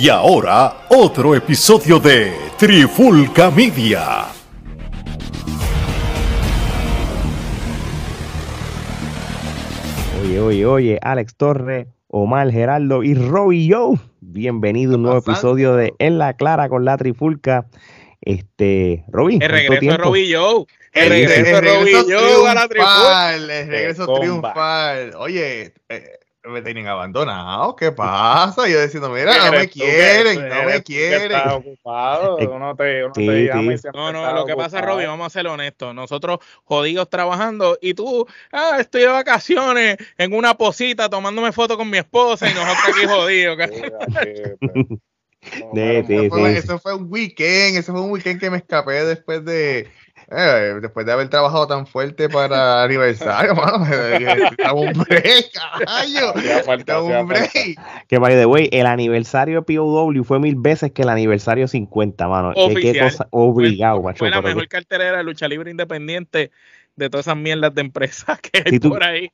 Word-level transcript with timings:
Y 0.00 0.08
ahora, 0.08 0.86
otro 0.88 1.34
episodio 1.34 1.98
de 1.98 2.32
Trifulca 2.56 3.50
Media. 3.50 4.28
Oye, 10.22 10.40
oye, 10.40 10.64
oye, 10.64 10.98
Alex 11.02 11.34
Torre, 11.36 11.88
Omar 12.08 12.50
Geraldo 12.50 13.02
y 13.02 13.12
Robbie 13.12 13.68
Joe. 13.70 13.98
Bienvenido 14.22 14.94
a 14.94 14.96
un 14.96 15.02
nuevo 15.02 15.18
episodio 15.18 15.74
de 15.76 15.92
En 15.98 16.16
la 16.16 16.32
Clara 16.32 16.70
con 16.70 16.86
la 16.86 16.96
Trifulca. 16.96 17.66
Este, 18.22 19.04
Robbie. 19.08 19.36
El 19.42 19.50
regreso 19.50 19.84
de 19.84 19.96
Robbie 19.98 20.34
Joe. 20.34 20.64
El, 20.94 21.10
regreso 21.10 21.42
de 21.42 21.60
Robbie 21.60 21.94
Joe 22.08 22.48
a 22.48 22.54
la 22.54 22.68
Trifulca. 22.68 23.34
El 23.34 23.48
regreso 23.68 24.06
triunfal. 24.14 25.12
Oye, 25.18 25.74
eh, 25.90 26.20
me 26.44 26.62
tienen 26.62 26.86
abandonado, 26.86 27.76
¿qué 27.76 27.92
pasa? 27.92 28.66
Yo 28.66 28.80
diciendo, 28.80 29.10
mira, 29.10 29.46
no 29.46 29.52
me 29.52 29.68
quieren, 29.68 30.48
no 30.48 30.64
me 30.64 30.82
quieren. 30.82 31.32
Estás 31.32 31.52
ocupado, 31.52 32.36
uno 32.36 32.74
te, 32.74 33.04
uno 33.04 33.12
te 33.12 33.44
llama 33.44 33.74
y 33.74 33.76
No, 33.92 34.12
no, 34.12 34.32
lo 34.32 34.46
que 34.46 34.54
pasa, 34.54 34.80
Robbie, 34.80 35.06
vamos 35.06 35.26
a 35.26 35.30
ser 35.30 35.46
honestos. 35.46 35.94
Nosotros 35.94 36.38
jodidos 36.64 37.10
trabajando 37.10 37.78
y 37.82 37.94
tú, 37.94 38.26
ah, 38.52 38.78
estoy 38.80 39.02
de 39.02 39.08
vacaciones 39.08 39.98
en 40.16 40.32
una 40.32 40.54
posita 40.54 41.10
tomándome 41.10 41.52
fotos 41.52 41.76
con 41.76 41.90
mi 41.90 41.98
esposa 41.98 42.48
y 42.48 42.54
nosotros 42.54 42.78
aquí 42.88 43.06
jodidos. 43.06 43.58
eso 45.42 46.78
fue 46.78 46.94
un 46.94 47.06
weekend, 47.10 47.76
eso 47.76 47.92
fue 47.92 48.00
un 48.00 48.10
weekend 48.10 48.40
que 48.40 48.50
me 48.50 48.58
escapé 48.58 49.04
después 49.04 49.44
de 49.44 49.90
eh, 50.30 50.78
después 50.80 51.04
de 51.06 51.12
haber 51.12 51.28
trabajado 51.28 51.66
tan 51.66 51.86
fuerte 51.86 52.28
para 52.28 52.82
aniversario, 52.84 53.54
mano, 53.54 53.78
un 54.74 54.92
break, 54.92 55.50
un 57.02 57.26
break. 57.26 57.78
Que 58.08 58.18
by 58.18 58.34
the 58.34 58.46
way, 58.46 58.68
el 58.72 58.86
aniversario 58.86 59.64
POW 59.64 60.22
fue 60.24 60.38
mil 60.38 60.54
veces 60.56 60.92
que 60.92 61.02
el 61.02 61.08
aniversario 61.08 61.66
50, 61.66 62.28
mano. 62.28 62.52
Qué, 62.54 62.98
cosa 62.98 63.26
obligado, 63.30 64.02
fue, 64.02 64.14
Fue 64.14 64.30
la 64.30 64.40
mejor 64.40 64.68
cartelera 64.68 65.18
de 65.18 65.24
lucha 65.24 65.48
libre 65.48 65.70
independiente 65.70 66.50
de 66.96 67.10
todas 67.10 67.26
esas 67.26 67.36
mierdas 67.36 67.74
de 67.74 67.80
empresas 67.80 68.40
que 68.40 68.62
hay 68.64 68.78
por 68.78 69.02
ahí. 69.02 69.30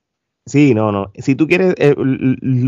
Sí, 0.47 0.75
no, 0.75 0.93
no. 0.93 1.13
Si 1.17 1.35
tú 1.35 1.47
quieres, 1.47 1.75
eh, 1.79 1.95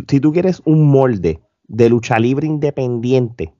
si 0.08 0.20
tú 0.20 0.32
quieres 0.32 0.60
un 0.64 0.88
molde 0.88 1.40
de 1.68 1.88
lucha 1.88 2.18
libre 2.18 2.46
independiente, 2.46 3.52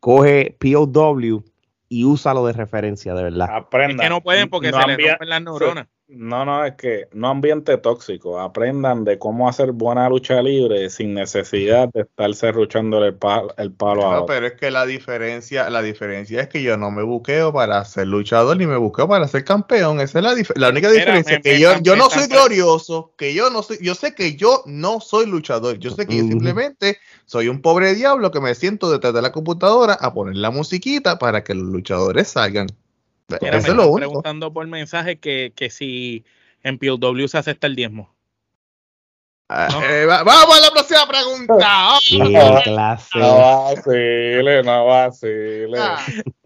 coge 0.00 0.56
POW 0.58 1.44
y 1.92 2.04
úsalo 2.04 2.46
de 2.46 2.54
referencia, 2.54 3.14
de 3.14 3.22
verdad. 3.22 3.48
Aprendan. 3.50 4.00
Es 4.00 4.02
que 4.02 4.08
no 4.08 4.22
pueden 4.22 4.48
porque 4.48 4.72
se 4.72 4.86
les 4.86 5.10
rompen 5.10 5.28
las 5.28 5.42
neuronas. 5.42 5.86
No, 6.08 6.44
no, 6.44 6.62
es 6.64 6.74
que 6.74 7.08
no 7.12 7.28
ambiente 7.28 7.78
tóxico. 7.78 8.38
Aprendan 8.38 9.04
de 9.04 9.18
cómo 9.18 9.48
hacer 9.48 9.72
buena 9.72 10.08
lucha 10.10 10.42
libre 10.42 10.90
sin 10.90 11.14
necesidad 11.14 11.88
de 11.94 12.02
estarse 12.02 12.52
ruchándole 12.52 13.08
el 13.08 13.14
palo, 13.14 13.54
el 13.56 13.72
palo 13.72 14.10
no, 14.10 14.26
pero 14.26 14.46
es 14.46 14.52
que 14.52 14.70
la 14.70 14.84
diferencia, 14.84 15.70
la 15.70 15.80
diferencia 15.80 16.42
es 16.42 16.48
que 16.48 16.62
yo 16.62 16.76
no 16.76 16.90
me 16.90 17.02
buqueo 17.02 17.52
para 17.52 17.82
ser 17.86 18.08
luchador 18.08 18.58
ni 18.58 18.66
me 18.66 18.76
buqueo 18.76 19.08
para 19.08 19.26
ser 19.26 19.44
campeón. 19.44 20.00
Esa 20.00 20.18
es 20.18 20.24
la, 20.24 20.34
la 20.56 20.68
única 20.68 20.90
diferencia. 20.90 21.40
que 21.40 21.58
yo, 21.58 21.78
yo 21.80 21.96
no 21.96 22.10
soy 22.10 22.26
glorioso, 22.26 23.14
que 23.16 23.32
yo 23.32 23.48
no 23.48 23.62
soy, 23.62 23.78
yo 23.80 23.94
sé 23.94 24.14
que 24.14 24.36
yo 24.36 24.62
no 24.66 25.00
soy 25.00 25.26
luchador. 25.26 25.78
Yo 25.78 25.92
sé 25.92 26.06
que 26.06 26.18
yo 26.18 26.24
simplemente 26.24 26.98
soy 27.24 27.48
un 27.48 27.62
pobre 27.62 27.94
diablo 27.94 28.30
que 28.30 28.40
me 28.40 28.54
siento 28.54 28.90
detrás 28.90 29.14
de 29.14 29.22
la 29.22 29.32
computadora 29.32 29.94
a 29.94 30.12
poner 30.12 30.36
la 30.36 30.50
musiquita 30.50 31.18
para 31.18 31.42
que 31.42 31.54
los 31.54 31.64
luchadores 31.64 32.28
salgan. 32.28 32.66
Era, 33.40 33.58
Eso 33.58 33.68
es 33.68 33.74
lo 33.74 33.94
preguntando 33.94 34.52
por 34.52 34.66
mensaje 34.66 35.18
que, 35.18 35.52
que 35.54 35.70
si 35.70 36.24
en 36.62 36.78
POW 36.78 37.28
se 37.28 37.38
acepta 37.38 37.66
el 37.66 37.76
diezmo. 37.76 38.12
Ah, 39.54 39.68
eh, 39.84 40.06
vamos 40.06 40.56
a 40.56 40.60
la 40.62 40.70
próxima 40.70 41.06
pregunta. 41.06 41.98
Qué 42.08 42.18
clase. 42.64 43.18
No 43.18 43.36
vacile, 43.36 44.62
no 44.62 44.86
vacile. 44.86 45.78
Ah. 45.78 45.98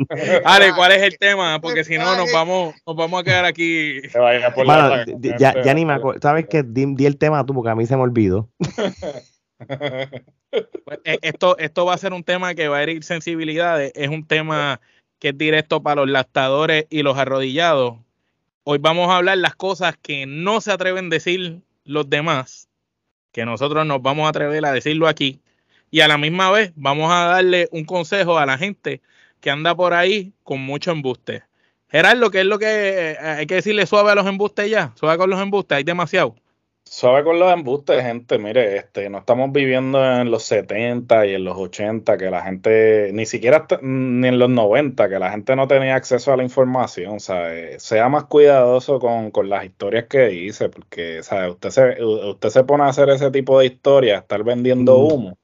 Ale, 0.44 0.72
¿cuál 0.74 0.91
es 0.91 1.02
el 1.02 1.16
tema? 1.16 1.61
Porque 1.61 1.84
si 1.84 1.98
no 1.98 2.17
nos 2.17 2.33
vamos, 2.33 2.74
nos 2.84 2.96
vamos 2.96 3.20
a 3.20 3.24
quedar 3.24 3.45
aquí. 3.45 4.01
ya, 5.39 5.62
ya, 5.62 5.74
ni 5.74 5.84
me 5.84 5.92
acuerdo. 5.92 6.20
¿Sabes 6.20 6.46
qué? 6.51 6.64
Di, 6.64 7.06
el 7.06 7.17
tema 7.17 7.46
tú 7.46 7.55
porque 7.55 7.70
a 7.70 7.77
mí 7.77 7.86
se 7.86 7.96
me 7.96 8.02
olvidó. 8.02 8.48
Pues, 10.84 11.01
eh, 11.05 11.18
esto, 11.22 11.58
esto 11.58 11.84
va 11.84 11.92
a 11.92 11.98
ser 11.98 12.14
un 12.14 12.22
tema 12.24 12.55
que 12.55 12.68
va 12.68 12.78
a 12.78 12.83
herir 12.83 13.05
sensibilidades. 13.05 13.92
Es 13.95 14.08
un 14.08 14.27
tema 14.27 14.80
que 15.18 15.28
es 15.28 15.38
directo 15.38 15.82
para 15.82 16.02
los 16.02 16.10
lactadores 16.10 16.86
y 16.90 17.02
los 17.02 17.16
arrodillados. 17.18 17.96
Hoy 18.64 18.78
vamos 18.78 19.08
a 19.10 19.16
hablar 19.16 19.38
las 19.38 19.54
cosas 19.54 19.96
que 20.00 20.27
no 20.27 20.60
se 20.60 20.72
atreven 20.72 21.06
a 21.06 21.10
decir 21.10 21.60
los 21.84 22.10
demás, 22.10 22.68
que 23.32 23.44
nosotros 23.44 23.86
nos 23.86 24.02
vamos 24.02 24.27
a 24.27 24.30
atrever 24.30 24.64
a 24.66 24.72
decirlo 24.72 25.08
aquí. 25.08 25.40
Y 25.90 26.00
a 26.00 26.08
la 26.08 26.18
misma 26.18 26.50
vez 26.50 26.72
vamos 26.74 27.10
a 27.12 27.27
darle 27.27 27.68
un 27.70 27.84
consejo 27.84 28.38
a 28.38 28.46
la 28.46 28.58
gente 28.58 29.00
que 29.40 29.50
anda 29.50 29.74
por 29.74 29.94
ahí 29.94 30.32
con 30.42 30.60
mucho 30.60 30.90
embuste. 30.90 31.44
Gerardo, 31.88 32.30
¿qué 32.30 32.40
es 32.40 32.46
lo 32.46 32.58
que 32.58 32.66
eh, 33.12 33.18
hay 33.18 33.46
que 33.46 33.54
decirle 33.54 33.86
suave 33.86 34.10
a 34.10 34.14
los 34.16 34.27
embustes 34.27 34.68
ya? 34.68 34.92
Suave 34.96 35.16
con 35.16 35.30
los 35.30 35.40
embustes, 35.40 35.77
hay 35.77 35.84
demasiado. 35.84 36.34
Suave 36.89 37.24
con 37.24 37.39
los 37.41 37.52
embustes, 37.52 38.01
gente. 38.02 38.39
Mire, 38.39 38.77
este, 38.77 39.11
no 39.11 39.19
estamos 39.19 39.51
viviendo 39.52 40.02
en 40.05 40.30
los 40.30 40.45
70 40.45 41.27
y 41.27 41.35
en 41.35 41.45
los 41.45 41.57
80, 41.57 42.17
que 42.17 42.30
la 42.30 42.42
gente, 42.42 43.11
ni 43.13 43.27
siquiera 43.27 43.67
ni 43.83 44.29
en 44.29 44.39
los 44.39 44.48
90, 44.48 45.08
que 45.08 45.19
la 45.19 45.30
gente 45.33 45.57
no 45.57 45.67
tenía 45.67 45.96
acceso 45.96 46.33
a 46.33 46.36
la 46.36 46.45
información. 46.45 47.19
¿sabe? 47.20 47.80
Sea 47.80 48.08
más 48.08 48.25
cuidadoso 48.25 49.01
con, 49.01 49.33
con 49.33 49.48
las 49.48 49.64
historias 49.64 50.07
que 50.07 50.29
dice, 50.29 50.69
porque 50.69 51.23
¿sabe? 51.25 51.51
Usted, 51.51 51.70
se, 51.70 52.05
usted 52.05 52.48
se 52.51 52.64
pone 52.64 52.85
a 52.85 52.89
hacer 52.89 53.11
ese 53.11 53.30
tipo 53.30 53.58
de 53.58 53.67
historias, 53.67 54.23
estar 54.23 54.45
vendiendo 54.45 54.98
humo 54.98 55.36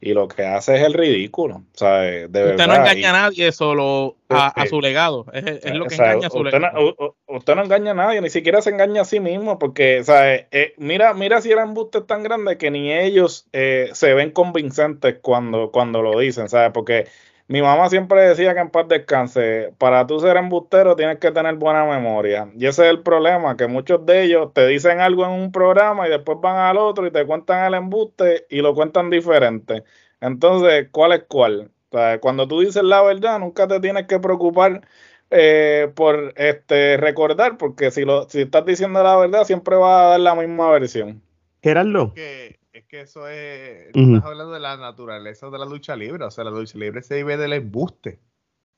y 0.00 0.14
lo 0.14 0.28
que 0.28 0.44
hace 0.44 0.76
es 0.76 0.82
el 0.82 0.94
ridículo. 0.94 1.62
De 1.78 2.26
usted 2.26 2.66
no 2.66 2.74
engaña 2.74 3.10
a 3.10 3.12
nadie, 3.12 3.52
solo 3.52 4.16
a, 4.30 4.66
su 4.66 4.80
legado. 4.80 5.26
Es, 5.32 5.74
lo 5.74 5.86
que 5.86 5.94
engaña 5.94 6.28
a 6.28 6.30
su 6.30 6.38
usted 6.38 6.52
legado. 6.54 6.96
No, 6.98 7.16
usted 7.26 7.54
no 7.54 7.64
engaña 7.64 7.90
a 7.90 7.94
nadie, 7.94 8.20
ni 8.22 8.30
siquiera 8.30 8.62
se 8.62 8.70
engaña 8.70 9.02
a 9.02 9.04
sí 9.04 9.20
mismo, 9.20 9.58
porque 9.58 10.02
¿sabe? 10.02 10.48
Eh, 10.52 10.72
mira, 10.78 11.12
mira 11.12 11.42
si 11.42 11.52
el 11.52 11.58
embuste 11.58 11.98
es 11.98 12.06
tan 12.06 12.22
grande 12.22 12.56
que 12.56 12.70
ni 12.70 12.92
ellos 12.92 13.46
eh, 13.52 13.90
se 13.92 14.14
ven 14.14 14.30
convincentes 14.30 15.16
cuando, 15.20 15.70
cuando 15.70 16.00
lo 16.00 16.18
dicen, 16.18 16.48
¿sabes? 16.48 16.70
Porque 16.72 17.06
mi 17.50 17.62
mamá 17.62 17.88
siempre 17.88 18.28
decía 18.28 18.54
que 18.54 18.60
en 18.60 18.70
paz 18.70 18.86
descanse, 18.86 19.74
para 19.76 20.06
tú 20.06 20.20
ser 20.20 20.36
embustero 20.36 20.94
tienes 20.94 21.18
que 21.18 21.32
tener 21.32 21.56
buena 21.56 21.84
memoria. 21.84 22.48
Y 22.56 22.66
ese 22.66 22.84
es 22.84 22.90
el 22.90 23.02
problema, 23.02 23.56
que 23.56 23.66
muchos 23.66 24.06
de 24.06 24.22
ellos 24.22 24.54
te 24.54 24.68
dicen 24.68 25.00
algo 25.00 25.24
en 25.24 25.32
un 25.32 25.50
programa 25.50 26.06
y 26.06 26.10
después 26.10 26.38
van 26.40 26.58
al 26.58 26.78
otro 26.78 27.08
y 27.08 27.10
te 27.10 27.26
cuentan 27.26 27.64
el 27.66 27.74
embuste 27.74 28.46
y 28.50 28.60
lo 28.60 28.72
cuentan 28.72 29.10
diferente. 29.10 29.82
Entonces, 30.20 30.90
¿cuál 30.92 31.12
es 31.12 31.24
cuál? 31.26 31.72
cuando 32.20 32.46
tú 32.46 32.60
dices 32.60 32.84
la 32.84 33.02
verdad, 33.02 33.40
nunca 33.40 33.66
te 33.66 33.80
tienes 33.80 34.06
que 34.06 34.20
preocupar 34.20 34.82
eh, 35.30 35.90
por 35.96 36.32
este 36.36 36.98
recordar, 36.98 37.56
porque 37.58 37.90
si, 37.90 38.04
lo, 38.04 38.28
si 38.28 38.42
estás 38.42 38.64
diciendo 38.64 39.02
la 39.02 39.16
verdad, 39.16 39.42
siempre 39.42 39.74
va 39.74 40.06
a 40.06 40.10
dar 40.10 40.20
la 40.20 40.36
misma 40.36 40.70
versión. 40.70 41.20
Gerardo 41.64 42.14
que 42.14 42.59
eso 42.90 43.28
es, 43.28 43.88
estás 43.94 44.24
hablando 44.24 44.52
de 44.52 44.60
la 44.60 44.76
naturaleza 44.76 45.50
de 45.50 45.58
la 45.58 45.64
lucha 45.64 45.96
libre, 45.96 46.24
o 46.24 46.30
sea, 46.30 46.44
la 46.44 46.50
lucha 46.50 46.78
libre 46.78 47.02
se 47.02 47.16
vive 47.16 47.36
del 47.36 47.52
embuste. 47.52 48.20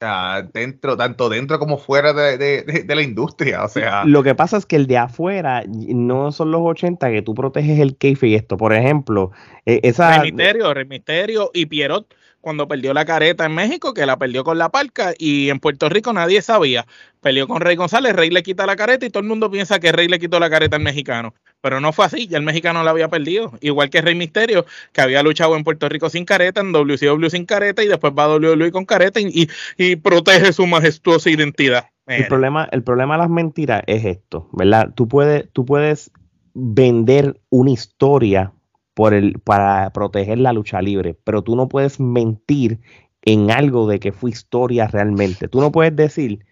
O 0.01 0.05
sea, 0.05 0.43
dentro, 0.43 0.97
tanto 0.97 1.29
dentro 1.29 1.61
como 1.61 1.79
fuera 1.79 2.13
de, 2.13 2.85
la 2.89 3.03
industria, 3.03 3.65
o 3.65 3.69
sea. 3.69 4.05
Lo 4.05 4.23
que 4.23 4.35
pasa 4.35 4.57
es 4.57 4.67
que 4.67 4.77
el 4.77 4.89
de 4.89 4.99
afuera 4.99 5.63
no 5.69 6.33
son 6.33 6.51
los 6.51 6.63
80 6.63 7.11
que 7.11 7.23
tú 7.23 7.35
proteges 7.35 7.79
el 7.79 7.97
keife 7.97 8.27
y 8.27 8.35
esto. 8.35 8.57
Por 8.57 8.73
ejemplo, 8.73 9.31
eh, 9.65 9.79
esa... 9.85 10.19
Remisterio, 10.19 10.75
Remisterio 10.75 11.51
y 11.55 11.67
Pierrot 11.67 12.13
cuando 12.43 12.69
perdió 12.69 12.93
la 12.93 13.07
careta 13.07 13.47
en 13.47 13.55
México, 13.55 13.95
que 13.95 14.05
la 14.05 14.19
perdió 14.19 14.45
con 14.45 14.59
la 14.59 14.69
parca, 14.69 15.15
y 15.17 15.49
en 15.49 15.61
Puerto 15.61 15.89
Rico 15.89 16.13
nadie 16.13 16.43
sabía. 16.43 16.87
Perdió 17.21 17.47
con 17.47 17.61
Rey 17.61 17.77
González, 17.77 18.15
Rey 18.15 18.31
le 18.31 18.43
quita 18.43 18.67
la 18.67 18.75
careta 18.77 19.07
y 19.07 19.11
todo 19.11 19.23
el 19.23 19.29
mundo 19.29 19.51
piensa 19.51 19.79
que 19.79 19.93
Rey 19.93 20.09
le 20.09 20.19
quitó 20.19 20.41
la 20.41 20.51
careta 20.51 20.77
al 20.77 20.83
mexicano. 20.83 21.35
Pero 21.61 21.81
no 21.81 21.93
fue 21.93 22.05
así, 22.05 22.27
ya 22.27 22.39
el 22.39 22.43
mexicano 22.43 22.83
la 22.83 22.91
había 22.91 23.09
perdido. 23.09 23.53
Igual 23.61 23.91
que 23.91 24.03
Rey 24.03 24.17
Misterio, 24.17 24.67
que 24.93 25.01
había 25.01 25.23
luchado 25.23 25.57
en 25.57 25.63
Puerto 25.63 25.89
Rico 25.89 26.11
sin 26.11 26.25
careta, 26.25 26.61
en 26.61 26.73
WCW 26.73 27.29
sin 27.29 27.47
careta, 27.47 27.85
y 27.85 27.87
después 27.87 28.13
va 28.19 28.25
a 28.25 28.37
WWE 28.37 28.73
con 28.73 28.85
careta 28.85 29.21
y, 29.21 29.49
y, 29.79 29.97
protege 29.97 30.53
su 30.53 30.67
majestuosa 30.67 31.31
identidad. 31.31 31.87
El 32.09 32.27
problema, 32.27 32.69
el 32.73 32.83
problema 32.83 33.15
de 33.15 33.19
las 33.19 33.31
mentiras 33.31 33.85
es 33.87 34.05
esto, 34.05 34.51
¿verdad? 34.53 34.93
Tú 34.97 35.07
puedes, 35.07 35.49
tú 35.53 35.65
puedes 35.65 36.11
vender 36.55 37.41
una 37.49 37.71
historia 37.71 38.53
por 38.95 39.15
el, 39.15 39.41
para 39.41 39.91
proteger 39.91 40.39
la 40.39 40.53
lucha 40.53 40.83
libre, 40.83 41.15
pero 41.25 41.43
tú 41.43 41.57
no 41.57 41.69
puedes 41.69 42.01
mentir 42.01 42.81
en 43.23 43.51
algo 43.51 43.87
de 43.87 44.01
que 44.01 44.13
fue 44.13 44.31
historia 44.31 44.87
realmente. 44.87 45.49
Tú 45.49 45.61
no 45.61 45.73
puedes 45.73 45.95
decir, 45.95 46.45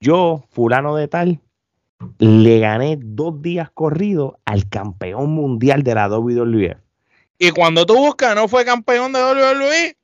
yo, 0.00 0.44
fulano 0.50 0.96
de 0.96 1.08
tal, 1.08 1.40
le 2.18 2.58
gané 2.58 2.98
dos 3.00 3.42
días 3.42 3.70
corridos 3.70 4.34
al 4.44 4.68
campeón 4.68 5.30
mundial 5.30 5.82
de 5.82 5.94
la 5.94 6.08
WWE. 6.08 6.76
Y 7.38 7.50
cuando 7.52 7.86
tú 7.86 7.96
buscas, 7.96 8.34
¿no 8.34 8.48
fue 8.48 8.64
campeón 8.64 9.12
de 9.12 9.20
WWE? 9.20 9.96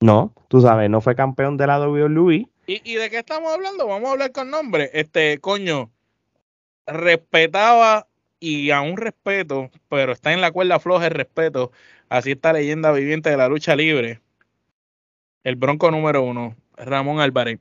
No, 0.00 0.32
tú 0.48 0.60
sabes, 0.60 0.88
no 0.90 1.00
fue 1.00 1.14
campeón 1.14 1.56
de 1.56 1.66
la 1.66 1.80
WWE. 1.80 2.48
¿Y, 2.66 2.92
¿Y 2.92 2.94
de 2.96 3.10
qué 3.10 3.18
estamos 3.18 3.52
hablando? 3.52 3.86
Vamos 3.86 4.08
a 4.08 4.12
hablar 4.12 4.32
con 4.32 4.50
nombre. 4.50 4.90
Este, 4.92 5.38
coño, 5.38 5.90
respetaba 6.86 8.07
y 8.40 8.70
a 8.70 8.80
un 8.80 8.96
respeto, 8.96 9.70
pero 9.88 10.12
está 10.12 10.32
en 10.32 10.40
la 10.40 10.50
cuerda 10.50 10.78
floja 10.78 11.06
el 11.06 11.12
respeto, 11.12 11.72
así 12.08 12.32
está 12.32 12.52
leyenda 12.52 12.92
viviente 12.92 13.30
de 13.30 13.36
la 13.36 13.48
lucha 13.48 13.74
libre, 13.76 14.20
el 15.44 15.56
bronco 15.56 15.90
número 15.90 16.22
uno, 16.22 16.56
Ramón 16.76 17.20
Álvarez. 17.20 17.58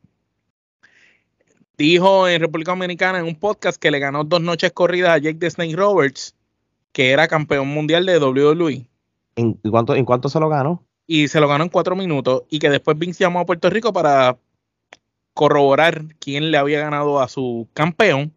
Dijo 1.78 2.28
en 2.28 2.42
República 2.42 2.72
Dominicana 2.72 3.20
en 3.20 3.26
un 3.26 3.36
podcast 3.36 3.80
que 3.80 3.92
le 3.92 4.00
ganó 4.00 4.24
dos 4.24 4.42
noches 4.42 4.72
corridas 4.72 5.12
a 5.12 5.18
Jake 5.20 5.38
the 5.40 5.50
Snake 5.50 5.76
Roberts, 5.76 6.36
que 6.92 7.12
era 7.12 7.28
campeón 7.28 7.68
mundial 7.68 8.06
de 8.06 8.18
WWE. 8.18 8.88
¿En 9.36 9.54
cuánto, 9.54 9.96
¿En 9.96 10.06
cuánto 10.06 10.30
se 10.30 10.40
lo 10.40 10.50
ganó? 10.50 10.84
Y 11.06 11.28
se 11.28 11.40
lo 11.40 11.48
ganó 11.48 11.64
en 11.64 11.70
cuatro 11.70 11.96
minutos. 11.96 12.44
Y 12.50 12.58
que 12.58 12.72
después 12.72 12.98
Vince 12.98 13.24
llamó 13.24 13.42
a 13.42 13.46
Puerto 13.46 13.70
Rico 13.70 13.94
para 13.94 14.40
corroborar 15.36 16.04
quién 16.20 16.50
le 16.50 16.58
había 16.58 16.80
ganado 16.80 17.22
a 17.22 17.28
su 17.28 17.68
campeón 17.74 18.34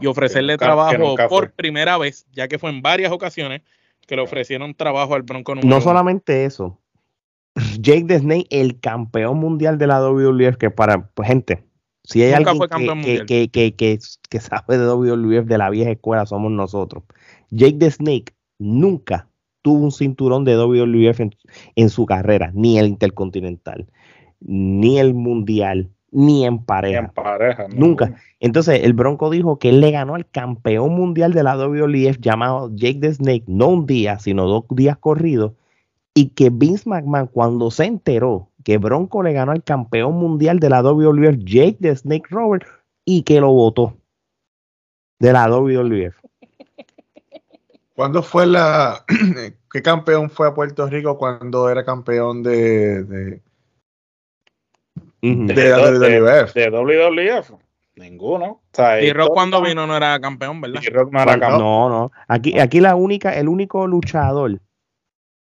y 0.00 0.06
ofrecerle 0.06 0.56
trabajo 0.56 1.16
por 1.28 1.52
primera 1.52 1.98
vez, 1.98 2.26
ya 2.32 2.48
que 2.48 2.58
fue 2.58 2.70
en 2.70 2.82
varias 2.82 3.12
ocasiones 3.12 3.62
que 4.06 4.16
le 4.16 4.22
ofrecieron 4.22 4.74
trabajo 4.74 5.14
al 5.14 5.22
Bronco 5.22 5.54
número 5.54 5.68
No 5.68 5.80
solamente 5.80 6.44
eso. 6.44 6.78
Jake 7.80 8.04
the 8.04 8.18
Snake, 8.18 8.46
el 8.50 8.80
campeón 8.80 9.38
mundial 9.38 9.78
de 9.78 9.86
la 9.86 10.00
WWF, 10.00 10.56
que 10.56 10.70
para 10.70 11.08
pues, 11.08 11.28
gente, 11.28 11.64
si 12.04 12.22
hay 12.22 12.32
alguien 12.32 12.58
que, 13.26 13.48
que, 13.50 13.72
que, 13.74 13.98
que, 14.28 14.40
sabe 14.40 14.78
de 14.78 14.86
WWF 14.86 15.46
de 15.46 15.58
la 15.58 15.70
vieja 15.70 15.90
escuela, 15.90 16.26
somos 16.26 16.50
nosotros. 16.50 17.04
Jake 17.50 17.78
the 17.78 17.90
Snake 17.90 18.34
nunca 18.58 19.28
tuvo 19.62 19.84
un 19.84 19.92
cinturón 19.92 20.44
de 20.44 20.56
WWF 20.56 21.20
en 21.76 21.90
su 21.90 22.06
carrera, 22.06 22.50
ni 22.54 22.78
el 22.78 22.86
Intercontinental, 22.86 23.86
ni 24.40 24.98
el 24.98 25.14
Mundial, 25.14 25.90
ni 26.12 26.44
en 26.44 26.58
pareja. 26.64 26.98
en 27.00 27.08
pareja 27.08 27.66
Nunca. 27.74 28.14
Entonces, 28.40 28.80
el 28.82 28.92
Bronco 28.92 29.30
dijo 29.30 29.58
que 29.58 29.68
él 29.68 29.80
le 29.80 29.90
ganó 29.90 30.14
al 30.14 30.28
campeón 30.28 30.94
mundial 30.94 31.32
de 31.32 31.42
la 31.42 31.56
WWF 31.56 32.18
llamado 32.20 32.70
Jake 32.74 32.98
the 33.00 33.12
Snake, 33.12 33.44
no 33.46 33.68
un 33.68 33.86
día, 33.86 34.18
sino 34.18 34.46
dos 34.46 34.64
días 34.70 34.96
corridos, 34.98 35.52
y 36.14 36.30
que 36.30 36.50
Vince 36.50 36.88
McMahon, 36.88 37.28
cuando 37.28 37.70
se 37.70 37.84
enteró 37.84 38.48
que 38.64 38.78
Bronco 38.78 39.22
le 39.22 39.32
ganó 39.32 39.52
al 39.52 39.62
campeón 39.62 40.14
mundial 40.14 40.58
de 40.58 40.70
la 40.70 40.82
WWF, 40.82 41.38
Jake 41.44 41.78
the 41.80 41.94
Snake 41.94 42.26
Robert, 42.30 42.66
y 43.04 43.22
que 43.22 43.40
lo 43.40 43.52
votó 43.52 43.96
de 45.18 45.32
la 45.32 45.48
WWF. 45.48 46.14
¿Cuándo 47.94 48.22
fue 48.22 48.46
la... 48.46 49.04
¿Qué 49.72 49.82
campeón 49.82 50.30
fue 50.30 50.48
a 50.48 50.54
Puerto 50.54 50.88
Rico 50.88 51.16
cuando 51.16 51.68
era 51.68 51.84
campeón 51.84 52.42
de 52.42 53.04
de, 53.04 53.40
WWF. 55.22 56.54
De 56.54 56.70
WWF. 56.70 57.52
Ninguno. 57.96 58.62
y 59.02 59.12
Rock 59.12 59.32
cuando 59.34 59.60
vino 59.60 59.86
no 59.86 59.96
era 59.96 60.18
campeón, 60.20 60.60
¿verdad? 60.60 60.80
no 61.10 61.88
No, 61.88 62.12
Aquí, 62.28 62.58
aquí 62.58 62.80
la 62.80 62.94
única, 62.94 63.36
el 63.36 63.48
único 63.48 63.86
luchador 63.86 64.60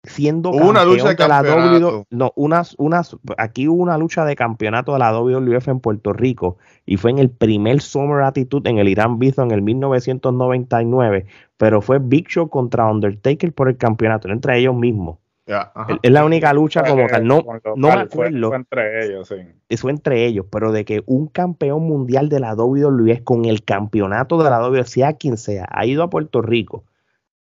siendo 0.04 0.50
una 0.50 0.84
lucha 0.84 1.10
de, 1.10 1.16
campeonato. 1.16 2.06
no, 2.10 2.32
unas, 2.34 2.74
unas, 2.78 3.16
aquí 3.38 3.68
hubo 3.68 3.82
una 3.82 3.96
lucha 3.98 4.24
de 4.24 4.34
campeonato 4.34 4.92
de 4.92 4.98
la 4.98 5.12
WWF 5.12 5.68
en 5.68 5.80
Puerto 5.80 6.12
Rico 6.12 6.58
y 6.84 6.96
fue 6.96 7.12
en 7.12 7.18
el 7.18 7.30
primer 7.30 7.80
Summer 7.80 8.22
Attitude 8.22 8.68
en 8.68 8.78
el 8.78 8.88
Irán 8.88 9.18
Bithon 9.20 9.46
en 9.46 9.52
el 9.52 9.62
1999, 9.62 11.26
pero 11.56 11.80
fue 11.80 12.00
Big 12.00 12.26
Show 12.28 12.48
contra 12.48 12.90
Undertaker 12.90 13.52
por 13.52 13.68
el 13.68 13.76
campeonato, 13.76 14.28
entre 14.28 14.58
ellos 14.58 14.74
mismos 14.74 15.18
es 15.46 16.10
la 16.10 16.24
única 16.24 16.52
lucha 16.52 16.82
como 16.82 17.06
tal. 17.06 17.26
No, 17.26 17.42
no 17.76 17.88
me 17.88 17.92
acuerdo. 17.94 18.48
Fue, 18.48 18.56
entre 18.56 19.06
ellos, 19.06 19.28
sí. 19.28 19.36
Eso 19.68 19.88
entre 19.88 20.26
ellos, 20.26 20.46
pero 20.50 20.72
de 20.72 20.84
que 20.84 21.02
un 21.06 21.26
campeón 21.26 21.82
mundial 21.82 22.28
de 22.28 22.40
la 22.40 22.54
WWE 22.54 23.24
con 23.24 23.44
el 23.44 23.64
campeonato 23.64 24.42
de 24.42 24.50
la 24.50 24.60
WWE, 24.60 24.84
sea 24.84 25.14
quien 25.14 25.36
sea, 25.36 25.66
ha 25.70 25.84
ido 25.86 26.02
a 26.02 26.10
Puerto 26.10 26.42
Rico 26.42 26.84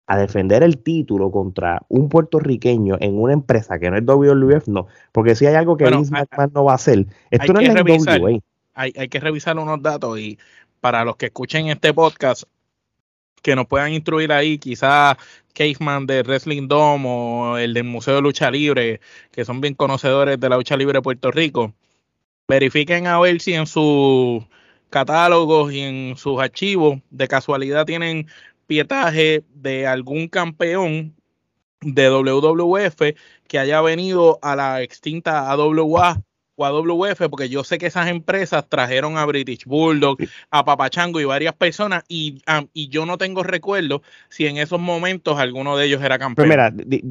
a 0.08 0.18
defender 0.18 0.62
el 0.64 0.78
título 0.80 1.32
contra 1.32 1.84
un 1.88 2.10
puertorriqueño 2.10 2.98
en 3.00 3.18
una 3.18 3.34
empresa 3.34 3.80
que 3.80 3.90
no 3.90 3.98
es 3.98 4.06
WWF, 4.06 4.68
no. 4.68 4.88
Porque 5.12 5.36
si 5.36 5.46
hay 5.46 5.56
algo 5.56 5.78
que 5.78 5.90
Vince 5.90 6.12
McMahon 6.12 6.52
no 6.54 6.66
va 6.66 6.74
a 6.74 6.76
hacer, 6.76 7.06
esto 7.30 7.54
no 7.54 7.62
es 7.62 7.74
revisar, 7.74 8.20
Hay, 8.74 8.94
hay 8.98 9.08
que 9.08 9.20
revisar 9.20 9.58
unos 9.58 9.82
datos 9.82 10.20
y 10.20 10.38
para 10.82 11.06
los 11.06 11.16
que 11.16 11.28
escuchen 11.28 11.68
este 11.68 11.94
podcast, 11.94 12.44
que 13.42 13.56
nos 13.56 13.68
puedan 13.68 13.94
instruir 13.94 14.32
ahí, 14.32 14.58
quizás 14.58 15.18
Caveman 15.54 16.08
de 16.08 16.24
Wrestling 16.24 16.68
Dome 16.68 17.08
o 17.08 17.58
el 17.58 17.74
del 17.74 17.84
Museo 17.84 18.16
de 18.16 18.22
Lucha 18.22 18.52
Libre, 18.52 19.02
que 19.32 19.46
son 19.46 19.62
bien 19.62 19.76
conocedores 19.76 20.40
de 20.40 20.50
la 20.50 20.58
lucha 20.58 20.78
libre 20.78 20.98
de 20.98 21.02
Puerto 21.02 21.32
Rico, 21.32 21.74
verifiquen 22.48 23.08
a 23.08 23.20
ver 23.20 23.42
si 23.42 23.54
en 23.54 23.68
sus 23.68 24.44
catálogos 24.90 25.72
y 25.74 25.80
en 25.80 26.18
sus 26.18 26.40
archivos 26.40 27.00
de 27.10 27.28
casualidad 27.28 27.86
tienen 27.86 28.28
pietaje 28.68 29.44
de 29.54 29.88
algún 29.88 30.28
campeón 30.28 31.16
de 31.82 32.10
WWF 32.10 33.02
que 33.48 33.60
haya 33.60 33.82
venido 33.82 34.40
a 34.42 34.56
la 34.56 34.82
extinta 34.82 35.50
AWA 35.52 36.22
o 36.62 36.66
a 36.66 36.72
WF, 36.72 37.30
porque 37.30 37.50
yo 37.50 37.64
sé 37.64 37.78
que 37.78 37.88
esas 37.88 38.08
empresas 38.08 38.68
trajeron 38.70 39.18
a 39.18 39.26
British 39.26 39.66
Bulldog, 39.66 40.18
a 40.50 40.64
Papachango 40.64 41.20
y 41.20 41.26
varias 41.26 41.54
personas, 41.54 42.04
y, 42.08 42.42
y 42.74 42.90
yo 42.90 43.06
no 43.06 43.18
tengo 43.18 43.44
recuerdo 43.44 44.02
si 44.30 44.46
en 44.46 44.58
esos 44.58 44.80
momentos 44.80 45.40
alguno 45.40 45.78
de 45.78 45.86
ellos 45.86 46.02
era 46.04 46.20
campeón. 46.20 46.48
Pero 46.48 46.72
mira, 46.72 47.02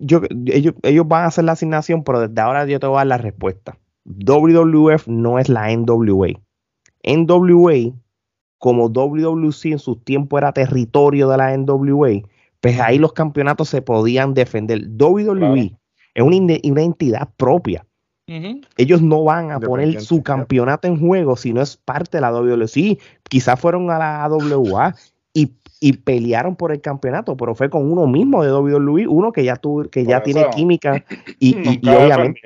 yo, 0.00 0.20
ellos, 0.46 0.74
ellos 0.82 1.08
van 1.08 1.24
a 1.24 1.26
hacer 1.28 1.44
la 1.44 1.52
asignación, 1.52 2.04
pero 2.04 2.28
desde 2.28 2.40
ahora 2.40 2.66
yo 2.66 2.78
te 2.78 2.86
voy 2.86 2.96
a 2.96 2.98
dar 2.98 3.06
la 3.06 3.18
respuesta. 3.18 3.78
WWF 4.04 5.08
no 5.08 5.38
es 5.38 5.48
la 5.48 5.74
NWA. 5.74 6.28
NWA, 7.02 7.94
como 8.58 8.88
WWC 8.88 9.64
en 9.66 9.78
su 9.78 9.96
tiempo 9.96 10.36
era 10.36 10.52
territorio 10.52 11.28
de 11.28 11.36
la 11.36 11.56
NWA, 11.56 12.22
pues 12.60 12.78
ahí 12.78 12.98
los 12.98 13.14
campeonatos 13.14 13.68
se 13.70 13.80
podían 13.80 14.34
defender. 14.34 14.86
WWE 14.98 15.76
es 16.14 16.22
una, 16.22 16.54
una 16.64 16.82
entidad 16.82 17.30
propia 17.36 17.86
ellos 18.76 19.02
no 19.02 19.24
van 19.24 19.50
a 19.50 19.58
poner 19.58 20.00
su 20.00 20.22
campeonato 20.22 20.86
en 20.86 21.00
juego 21.00 21.36
si 21.36 21.52
no 21.52 21.60
es 21.60 21.76
parte 21.76 22.18
de 22.18 22.20
la 22.20 22.32
WWE. 22.32 22.98
quizás 23.28 23.58
fueron 23.58 23.90
a 23.90 23.98
la 23.98 24.24
AWA 24.24 24.94
y, 25.82 25.92
pelearon 26.04 26.56
por 26.56 26.72
el 26.72 26.80
campeonato, 26.82 27.36
pero 27.38 27.54
fue 27.54 27.70
con 27.70 27.90
uno 27.90 28.06
mismo 28.06 28.44
de 28.44 28.52
WWE, 28.52 29.06
uno 29.08 29.32
que 29.32 29.42
ya 29.42 29.56
tuvo, 29.56 29.84
que 29.84 30.04
ya 30.04 30.22
tiene 30.22 30.44
química 30.50 31.02
y, 31.38 31.54
obviamente. 31.88 32.40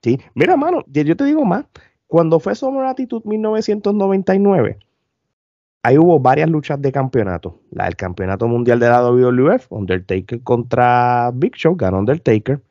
Sí, 0.00 0.18
mira, 0.34 0.56
mano, 0.56 0.84
yo 0.86 1.16
te 1.16 1.24
digo 1.24 1.44
más. 1.44 1.64
Cuando 2.06 2.38
fue 2.38 2.54
Summer 2.54 2.86
Attitude 2.86 3.28
1999, 3.28 4.78
ahí 5.82 5.98
hubo 5.98 6.20
varias 6.20 6.48
luchas 6.48 6.80
de 6.80 6.92
campeonato. 6.92 7.58
La 7.72 7.86
del 7.86 7.96
campeonato 7.96 8.46
mundial 8.46 8.78
de 8.78 8.88
la 8.88 9.02
WWF, 9.02 9.66
Undertaker 9.70 10.40
contra 10.42 11.32
Big 11.34 11.56
Show, 11.56 11.74
ganó 11.74 11.98
Undertaker 11.98 12.62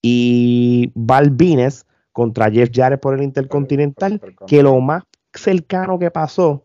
y 0.00 0.90
Balvines 0.94 1.86
contra 2.14 2.50
Jeff 2.50 2.70
Jarrett 2.72 3.00
por 3.00 3.14
el 3.14 3.22
Intercontinental, 3.22 4.20
que 4.46 4.62
lo 4.62 4.80
más 4.80 5.02
cercano 5.34 5.98
que 5.98 6.12
pasó 6.12 6.64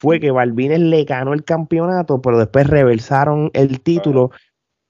fue 0.00 0.18
que 0.18 0.32
Balvines 0.32 0.80
le 0.80 1.04
ganó 1.04 1.32
el 1.32 1.44
campeonato, 1.44 2.20
pero 2.20 2.38
después 2.38 2.66
reversaron 2.66 3.50
el 3.54 3.80
título, 3.80 4.32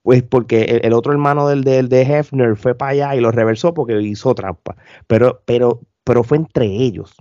pues 0.02 0.22
porque 0.22 0.80
el, 0.82 0.92
otro 0.94 1.12
hermano 1.12 1.46
del, 1.48 1.64
del, 1.64 1.90
de 1.90 2.02
Hefner 2.02 2.56
fue 2.56 2.74
para 2.74 2.92
allá 2.92 3.16
y 3.16 3.20
lo 3.20 3.30
reversó 3.30 3.74
porque 3.74 4.00
hizo 4.00 4.34
trampa. 4.34 4.76
Pero, 5.06 5.42
pero, 5.44 5.80
pero 6.02 6.24
fue 6.24 6.38
entre 6.38 6.64
ellos. 6.64 7.14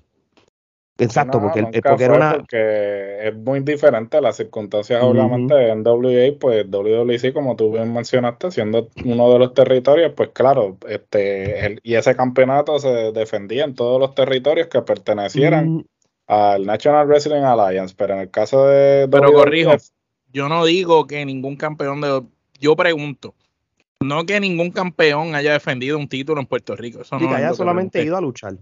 Exacto, 0.99 1.39
porque, 1.39 1.63
porque, 1.81 2.03
era 2.03 2.15
una... 2.15 2.37
porque 2.37 3.27
es 3.27 3.35
muy 3.35 3.61
diferente 3.61 4.19
las 4.21 4.37
circunstancias, 4.37 5.01
obviamente, 5.01 5.69
en 5.69 5.81
WA, 5.85 6.37
pues 6.39 6.69
WWC, 6.69 7.33
como 7.33 7.55
tú 7.55 7.71
bien 7.71 7.93
mencionaste, 7.93 8.51
siendo 8.51 8.89
uno 9.05 9.31
de 9.31 9.39
los 9.39 9.53
territorios, 9.53 10.13
pues 10.15 10.29
claro, 10.33 10.77
este 10.87 11.77
y 11.83 11.95
ese 11.95 12.15
campeonato 12.15 12.79
se 12.79 13.11
defendía 13.11 13.63
en 13.63 13.75
todos 13.75 13.99
los 13.99 14.13
territorios 14.13 14.67
que 14.67 14.81
pertenecieran 14.81 15.85
al 16.27 16.65
National 16.65 17.07
Wrestling 17.07 17.43
Alliance, 17.43 17.95
pero 17.97 18.13
en 18.13 18.19
el 18.21 18.29
caso 18.29 18.67
de 18.67 19.07
Pero 19.09 19.33
corrijo, 19.33 19.75
yo 20.31 20.49
no 20.49 20.65
digo 20.65 21.07
que 21.07 21.25
ningún 21.25 21.55
campeón 21.55 22.01
de... 22.01 22.21
Yo 22.59 22.75
pregunto, 22.75 23.33
no 24.01 24.25
que 24.25 24.39
ningún 24.39 24.71
campeón 24.71 25.33
haya 25.35 25.53
defendido 25.53 25.97
un 25.97 26.07
título 26.07 26.39
en 26.39 26.47
Puerto 26.47 26.75
Rico. 26.75 27.01
Eso 27.01 27.17
no 27.19 27.29
que 27.29 27.35
haya 27.35 27.53
solamente 27.53 28.03
ido 28.03 28.17
a 28.17 28.21
luchar. 28.21 28.55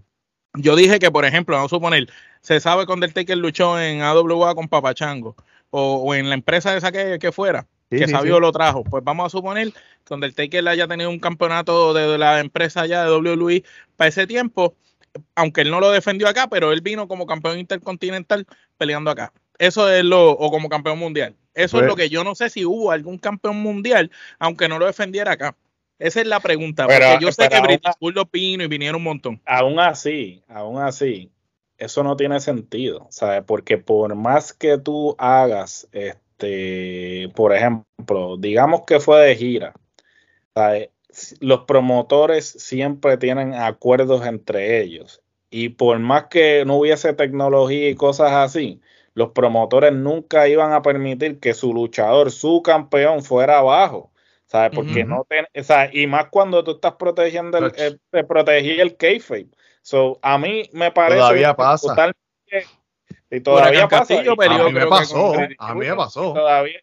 Yo 0.54 0.76
dije 0.76 0.98
que, 0.98 1.10
por 1.10 1.24
ejemplo, 1.24 1.56
vamos 1.56 1.72
a 1.72 1.76
suponer, 1.76 2.08
se 2.40 2.60
sabe 2.60 2.86
que 2.86 2.92
Undertaker 2.92 3.36
luchó 3.36 3.80
en 3.80 4.02
AWA 4.02 4.54
con 4.54 4.68
Papachango 4.68 5.36
o, 5.70 6.14
en 6.14 6.28
la 6.28 6.34
empresa 6.34 6.76
esa 6.76 6.90
que, 6.90 7.18
que 7.18 7.32
fuera, 7.32 7.66
que 7.90 8.08
Sabio 8.08 8.40
lo 8.40 8.52
trajo. 8.52 8.84
Pues 8.84 9.04
vamos 9.04 9.26
a 9.26 9.30
suponer 9.30 9.72
que 10.04 10.14
Undertaker 10.14 10.66
haya 10.68 10.88
tenido 10.88 11.10
un 11.10 11.18
campeonato 11.18 11.92
de, 11.92 12.18
la 12.18 12.40
empresa 12.40 12.86
ya 12.86 13.04
de 13.04 13.14
WWE 13.14 13.64
para 13.96 14.08
ese 14.08 14.26
tiempo, 14.26 14.74
aunque 15.34 15.62
él 15.62 15.70
no 15.70 15.80
lo 15.80 15.90
defendió 15.90 16.28
acá, 16.28 16.48
pero 16.48 16.72
él 16.72 16.80
vino 16.80 17.08
como 17.08 17.26
campeón 17.26 17.58
intercontinental 17.58 18.46
peleando 18.76 19.10
acá. 19.10 19.32
Eso 19.58 19.90
es 19.90 20.04
lo, 20.04 20.30
o 20.30 20.50
como 20.50 20.68
campeón 20.68 20.98
mundial. 20.98 21.36
Eso 21.54 21.78
es 21.78 21.82
lo 21.82 21.94
pues 21.94 22.04
que 22.04 22.08
yo 22.08 22.22
no 22.22 22.36
sé 22.36 22.50
si 22.50 22.64
hubo 22.64 22.92
algún 22.92 23.18
campeón 23.18 23.56
mundial, 23.56 24.10
aunque 24.38 24.68
no 24.68 24.78
lo 24.78 24.86
defendiera 24.86 25.32
acá. 25.32 25.56
Esa 25.98 26.20
es 26.20 26.26
la 26.26 26.40
pregunta, 26.40 26.86
porque 26.86 27.18
yo 27.20 27.32
sé 27.32 27.48
que 27.48 27.60
British 27.60 27.94
Bulldog 28.00 28.30
vino 28.30 28.62
y 28.62 28.68
vinieron 28.68 28.96
un 28.96 29.04
montón. 29.04 29.42
Aún 29.44 29.80
así, 29.80 30.42
aún 30.48 30.80
así, 30.80 31.30
eso 31.76 32.02
no 32.04 32.16
tiene 32.16 32.40
sentido, 32.40 33.06
¿sabes? 33.10 33.42
Porque 33.44 33.78
por 33.78 34.14
más 34.14 34.52
que 34.52 34.78
tú 34.78 35.16
hagas 35.18 35.88
este, 35.92 37.30
por 37.34 37.54
ejemplo, 37.54 38.36
digamos 38.38 38.82
que 38.86 39.00
fue 39.00 39.20
de 39.22 39.36
gira. 39.36 39.74
Los 41.40 41.60
promotores 41.60 42.46
siempre 42.46 43.16
tienen 43.16 43.54
acuerdos 43.54 44.24
entre 44.24 44.80
ellos. 44.80 45.22
Y 45.50 45.70
por 45.70 45.98
más 45.98 46.26
que 46.26 46.64
no 46.66 46.76
hubiese 46.76 47.12
tecnología 47.14 47.88
y 47.88 47.94
cosas 47.94 48.32
así, 48.32 48.80
los 49.14 49.30
promotores 49.30 49.92
nunca 49.92 50.46
iban 50.46 50.72
a 50.72 50.82
permitir 50.82 51.40
que 51.40 51.54
su 51.54 51.72
luchador, 51.72 52.30
su 52.30 52.62
campeón, 52.62 53.22
fuera 53.22 53.58
abajo. 53.58 54.12
¿Sabes? 54.48 54.70
Porque 54.74 55.04
no 55.04 55.20
o 55.20 55.62
sea, 55.62 55.90
y 55.92 56.06
más 56.06 56.28
cuando 56.30 56.64
tú 56.64 56.72
estás 56.72 56.94
protegiendo 56.94 57.58
el, 57.58 57.72
el, 57.76 58.00
te 58.10 58.24
protegí 58.24 58.80
el 58.80 58.96
kayfabe. 58.96 59.48
So, 59.82 60.18
a 60.22 60.38
mí 60.38 60.70
me 60.72 60.90
parece 60.90 61.18
todavía 61.18 61.54
pasa. 61.54 62.12
y 63.30 63.40
todavía 63.40 63.88
pasa. 63.88 64.20
a 64.20 64.22
mí 64.22 64.72
me 64.72 64.86
pasó, 64.86 65.34
a 65.58 65.74
mí 65.74 65.86
me 65.86 65.94
pasó. 65.94 66.32
Todavía, 66.32 66.80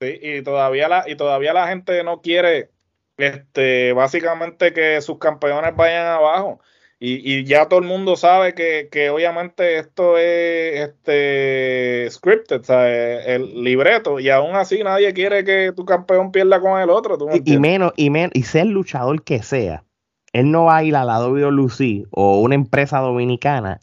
sí, 0.00 0.18
y 0.20 0.42
todavía 0.42 0.88
la 0.88 1.04
y 1.08 1.14
todavía 1.14 1.52
la 1.52 1.68
gente 1.68 2.02
no 2.02 2.20
quiere 2.20 2.70
este 3.16 3.92
básicamente 3.92 4.72
que 4.72 5.00
sus 5.00 5.18
campeones 5.18 5.76
vayan 5.76 6.06
abajo. 6.06 6.60
Y, 7.00 7.44
ya 7.44 7.68
todo 7.68 7.78
el 7.78 7.86
mundo 7.86 8.16
sabe 8.16 8.54
que, 8.54 9.10
obviamente 9.10 9.78
esto 9.78 10.18
es 10.18 10.88
este 10.88 12.10
scripted, 12.10 12.64
¿sabes? 12.64 13.24
el 13.26 13.62
libreto, 13.62 14.18
y 14.18 14.30
aún 14.30 14.56
así 14.56 14.82
nadie 14.82 15.12
quiere 15.12 15.44
que 15.44 15.72
tu 15.76 15.84
campeón 15.84 16.32
pierda 16.32 16.60
con 16.60 16.80
el 16.80 16.90
otro. 16.90 17.16
y, 17.44 17.58
menos, 17.58 17.92
y 17.96 18.10
menos, 18.10 18.32
y 18.34 18.42
ser 18.42 18.66
luchador 18.66 19.22
que 19.22 19.44
sea, 19.44 19.84
él 20.32 20.50
no 20.50 20.64
va 20.64 20.78
a 20.78 20.84
ir 20.84 20.96
a 20.96 21.04
la 21.04 21.24
WWE 21.24 22.06
o 22.10 22.40
una 22.40 22.56
empresa 22.56 22.98
dominicana 22.98 23.78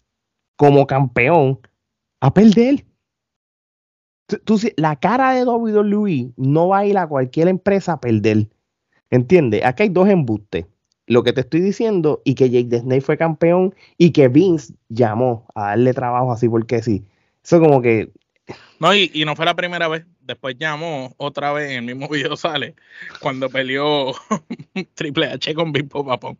como 0.58 0.86
campeón 0.86 1.60
a 2.20 2.34
perder. 2.34 2.86
Tú, 4.44 4.60
la 4.76 4.98
cara 4.98 5.34
de 5.34 5.46
WWE 5.46 6.34
no 6.36 6.68
va 6.68 6.80
a 6.80 6.86
ir 6.86 6.98
a 6.98 7.08
cualquier 7.08 7.48
empresa 7.48 7.94
a 7.94 8.00
perder. 8.02 8.50
¿Entiendes? 9.10 9.64
Aquí 9.64 9.84
hay 9.84 9.90
dos 9.90 10.10
embustes 10.10 10.66
lo 11.08 11.24
que 11.24 11.34
te 11.34 11.42
estoy 11.42 11.62
diciendo 11.62 12.22
y 12.26 12.36
que 12.36 12.50
Jake 12.50 12.80
Snake 12.80 13.02
fue 13.02 13.18
campeón 13.18 13.76
y 13.98 14.12
que 14.12 14.28
Vince 14.28 14.74
llamó 14.90 15.46
a 15.56 15.68
darle 15.68 15.94
trabajo 15.94 16.32
así 16.32 16.50
porque 16.50 16.82
sí. 16.82 17.04
Eso 17.44 17.60
como 17.60 17.82
que... 17.82 18.10
No, 18.80 18.94
y, 18.94 19.10
no 19.26 19.36
fue 19.36 19.46
la 19.46 19.56
primera 19.56 19.88
vez. 19.88 20.06
Después 20.22 20.56
llamó 20.58 21.14
otra 21.18 21.54
vez, 21.54 21.72
en 21.72 21.78
el 21.78 21.96
mismo 21.96 22.10
video 22.10 22.36
sale, 22.36 22.76
cuando 23.20 23.50
peleó 23.50 24.14
Triple 24.96 25.28
H 25.28 25.54
con 25.54 25.72
Big 25.72 25.88
Papón. 25.88 26.38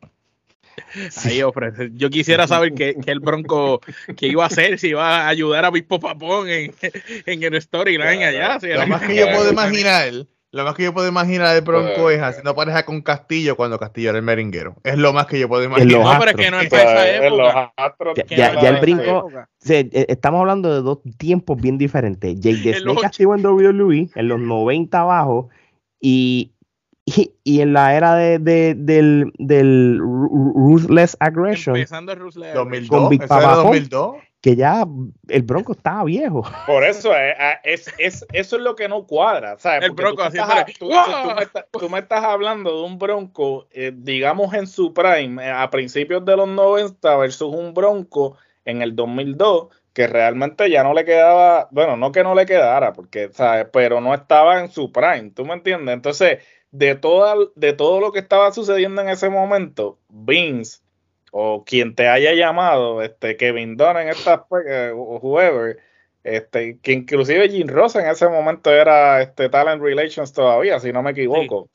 Ahí 1.24 1.42
ofrece. 1.42 1.92
Yo 1.94 2.10
quisiera 2.10 2.48
saber 2.48 2.74
qué, 2.74 2.96
el 3.06 3.20
Bronco 3.20 3.82
que 4.18 4.28
iba 4.28 4.44
a 4.44 4.48
hacer, 4.48 4.78
si 4.78 4.90
iba 4.90 5.22
a 5.22 5.28
ayudar 5.28 5.66
a 5.66 5.72
Big 5.72 5.88
Papón 5.88 6.50
en, 6.50 6.74
en 7.26 7.44
el 7.44 7.62
storyline 7.62 8.24
allá. 8.24 8.60
lo 8.62 8.88
más 8.88 9.04
que 9.04 9.16
yo 9.16 9.28
puedo 9.32 9.52
imaginar 9.52 10.26
lo 10.56 10.64
más 10.64 10.74
que 10.74 10.84
yo 10.84 10.94
puedo 10.94 11.06
imaginar 11.06 11.54
de 11.54 11.60
Bronco 11.60 12.10
es 12.10 12.22
haciendo 12.22 12.56
pareja 12.56 12.86
con 12.86 13.02
Castillo 13.02 13.58
cuando 13.58 13.78
Castillo 13.78 14.12
era 14.12 14.20
el 14.20 14.24
meringuero. 14.24 14.78
Es 14.86 14.98
lo 14.98 15.12
más 15.12 15.26
que 15.26 15.38
yo 15.38 15.50
puedo 15.50 15.66
imaginar. 15.66 16.00
No, 16.00 16.18
pero 16.18 16.32
es 16.32 16.38
que 16.38 16.50
no 16.50 16.62
es 16.62 16.72
esa 16.72 17.10
época. 17.10 17.74
Ya, 18.30 18.52
el 18.52 18.78
brinco. 18.80 19.30
E, 19.68 20.06
estamos 20.08 20.40
hablando 20.40 20.74
de 20.74 20.82
dos 20.82 21.00
tiempos 21.18 21.62
bien 21.62 21.78
diferentes. 21.78 22.40
Jake 22.40 22.74
Snake 22.80 23.02
Castillo 23.02 23.36
en 23.36 23.46
WWE 23.46 24.10
en 24.16 24.28
los 24.30 24.40
90 24.40 24.98
abajo 24.98 25.50
y, 26.00 26.54
y, 27.04 27.60
en 27.60 27.74
la 27.74 27.94
era 27.94 28.16
de, 28.16 28.40
de, 28.40 28.76
del, 28.78 29.34
del 29.38 30.00
Ruthless 30.00 31.18
Aggression. 31.20 31.76
Empezando 31.76 32.14
el 32.14 32.20
Ruthless 32.20 32.54
2002, 32.54 32.90
con 32.90 33.10
Big 33.10 33.28
2002 33.28 34.16
que 34.46 34.56
ya 34.56 34.86
el 35.30 35.42
Bronco 35.42 35.72
estaba 35.72 36.04
viejo. 36.04 36.44
Por 36.68 36.84
eso, 36.84 37.16
eh, 37.16 37.32
eh, 37.32 37.54
es, 37.64 37.92
es, 37.98 38.28
eso 38.32 38.58
es 38.58 38.62
lo 38.62 38.76
que 38.76 38.88
no 38.88 39.08
cuadra. 39.08 39.58
El 39.82 39.90
Bronco 39.90 40.22
así 40.22 40.38
tú, 40.78 40.92
tú, 41.72 41.90
me 41.90 41.98
estás 41.98 42.24
hablando 42.24 42.78
de 42.78 42.84
un 42.84 43.00
Bronco, 43.00 43.66
eh, 43.72 43.92
digamos 43.92 44.54
en 44.54 44.68
su 44.68 44.94
prime, 44.94 45.50
a 45.50 45.68
principios 45.72 46.24
de 46.26 46.38
los 46.38 46.48
90 46.48 47.16
versus 47.18 47.52
un 47.52 47.74
Bronco 47.74 48.38
en 48.66 48.84
el 48.84 48.96
2002 48.96 49.70
que 49.94 50.06
realmente 50.06 50.70
ya 50.70 50.84
no 50.84 50.94
le 50.94 51.06
quedaba, 51.06 51.68
bueno, 51.72 51.98
no 51.98 52.12
que 52.12 52.22
no 52.22 52.36
le 52.36 52.46
quedara, 52.46 52.94
porque, 52.94 53.32
¿sabes? 53.34 53.66
Pero 53.74 54.00
no 54.00 54.14
estaba 54.14 54.60
en 54.60 54.70
su 54.70 54.92
prime, 54.92 55.32
¿tú 55.32 55.44
me 55.44 55.54
entiendes? 55.56 55.96
Entonces, 55.96 56.38
de, 56.70 56.94
toda, 56.94 57.34
de 57.56 57.74
todo 57.74 58.00
lo 58.00 58.12
que 58.12 58.20
estaba 58.20 58.52
sucediendo 58.52 59.02
en 59.02 59.10
ese 59.10 59.28
momento, 59.28 59.98
Vince 60.08 60.85
o 61.38 61.66
quien 61.66 61.96
te 61.96 62.08
haya 62.08 62.34
llamado, 62.34 63.02
este, 63.02 63.36
Kevin 63.36 63.76
Dunn 63.76 63.98
en 63.98 64.08
esta, 64.08 64.46
eh, 64.70 64.94
o 64.96 65.20
whoever, 65.20 65.78
este, 66.24 66.80
que 66.80 66.94
inclusive 66.94 67.50
Jim 67.50 67.68
Ross 67.68 67.98
en 67.98 68.08
ese 68.08 68.30
momento 68.30 68.72
era 68.72 69.22
este 69.22 69.50
Talent 69.50 69.82
Relations 69.82 70.32
todavía, 70.32 70.80
si 70.80 70.94
no 70.94 71.04
me 71.04 71.12
equivoco. 71.12 71.70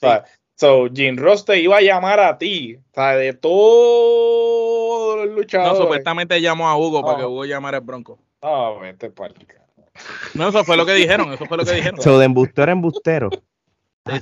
So, 0.55 0.89
Jim 0.91 1.19
Ross 1.19 1.45
te 1.45 1.61
iba 1.61 1.77
a 1.77 1.83
llamar 1.83 2.21
a 2.21 2.39
ti, 2.39 2.77
o 2.77 2.95
sea, 2.95 3.17
de 3.17 3.35
todos 3.35 5.27
los 5.27 5.37
luchadores. 5.37 5.79
No, 5.79 5.85
supuestamente 5.85 6.41
llamó 6.41 6.67
a 6.67 6.79
Hugo 6.79 7.03
para 7.03 7.19
que 7.19 7.27
Hugo 7.27 7.45
llamara 7.45 7.77
al 7.77 7.85
Bronco. 7.85 8.19
Ah, 8.41 8.75
vete 8.81 9.13
No, 10.33 10.49
eso 10.49 10.65
fue 10.65 10.79
lo 10.79 10.87
que 10.87 10.95
dijeron, 10.95 11.35
eso 11.35 11.45
fue 11.45 11.59
lo 11.59 11.67
que 11.67 11.73
dijeron. 11.73 12.01
So, 12.01 12.19
de 12.19 12.25
embustero 12.25 12.71
a 12.71 12.73
embustero. 12.73 13.29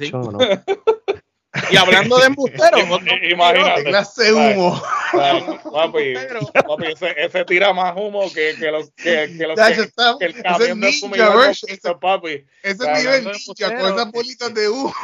Sí, 0.00 0.10
Y 1.70 1.76
hablando 1.76 2.18
de 2.18 2.26
embusteros, 2.26 2.82
imagínate. 3.30 3.84
Clase 3.84 4.32
humo. 4.32 4.82
Papi, 5.12 6.14
papi 6.52 6.86
ese, 6.92 7.14
ese, 7.16 7.44
tira 7.46 7.72
más 7.72 7.94
humo 7.96 8.30
que, 8.30 8.54
que, 8.58 8.70
los, 8.70 8.90
que, 8.90 9.34
que, 9.38 9.46
los 9.46 9.56
que, 9.58 9.82
está, 9.82 10.16
que 10.18 10.26
el 10.26 10.42
camión 10.42 10.80
de 10.80 10.92
fumigación. 10.92 11.70
Ese, 11.70 11.94
papi. 11.94 12.44
Ese 12.62 12.92
es 12.92 12.98
nivel 12.98 13.24
ninja 13.24 13.76
con 13.78 13.94
esas 13.94 14.12
bolitas 14.12 14.52
de 14.52 14.68
humo. 14.68 14.94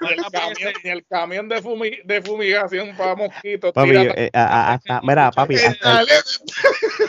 Ni 0.00 0.08
el, 0.08 0.24
camión, 0.32 0.72
ni 0.82 0.90
el 0.90 1.06
camión 1.06 1.48
de, 1.48 1.60
fumi, 1.60 1.90
de 2.04 2.22
fumigación 2.22 2.96
para 2.96 3.16
mosquitos. 3.16 3.72
Papi, 3.72 3.90
eh, 3.96 4.30
hasta, 4.32 5.02
mira, 5.02 5.30
papi, 5.30 5.56
hasta 5.56 6.00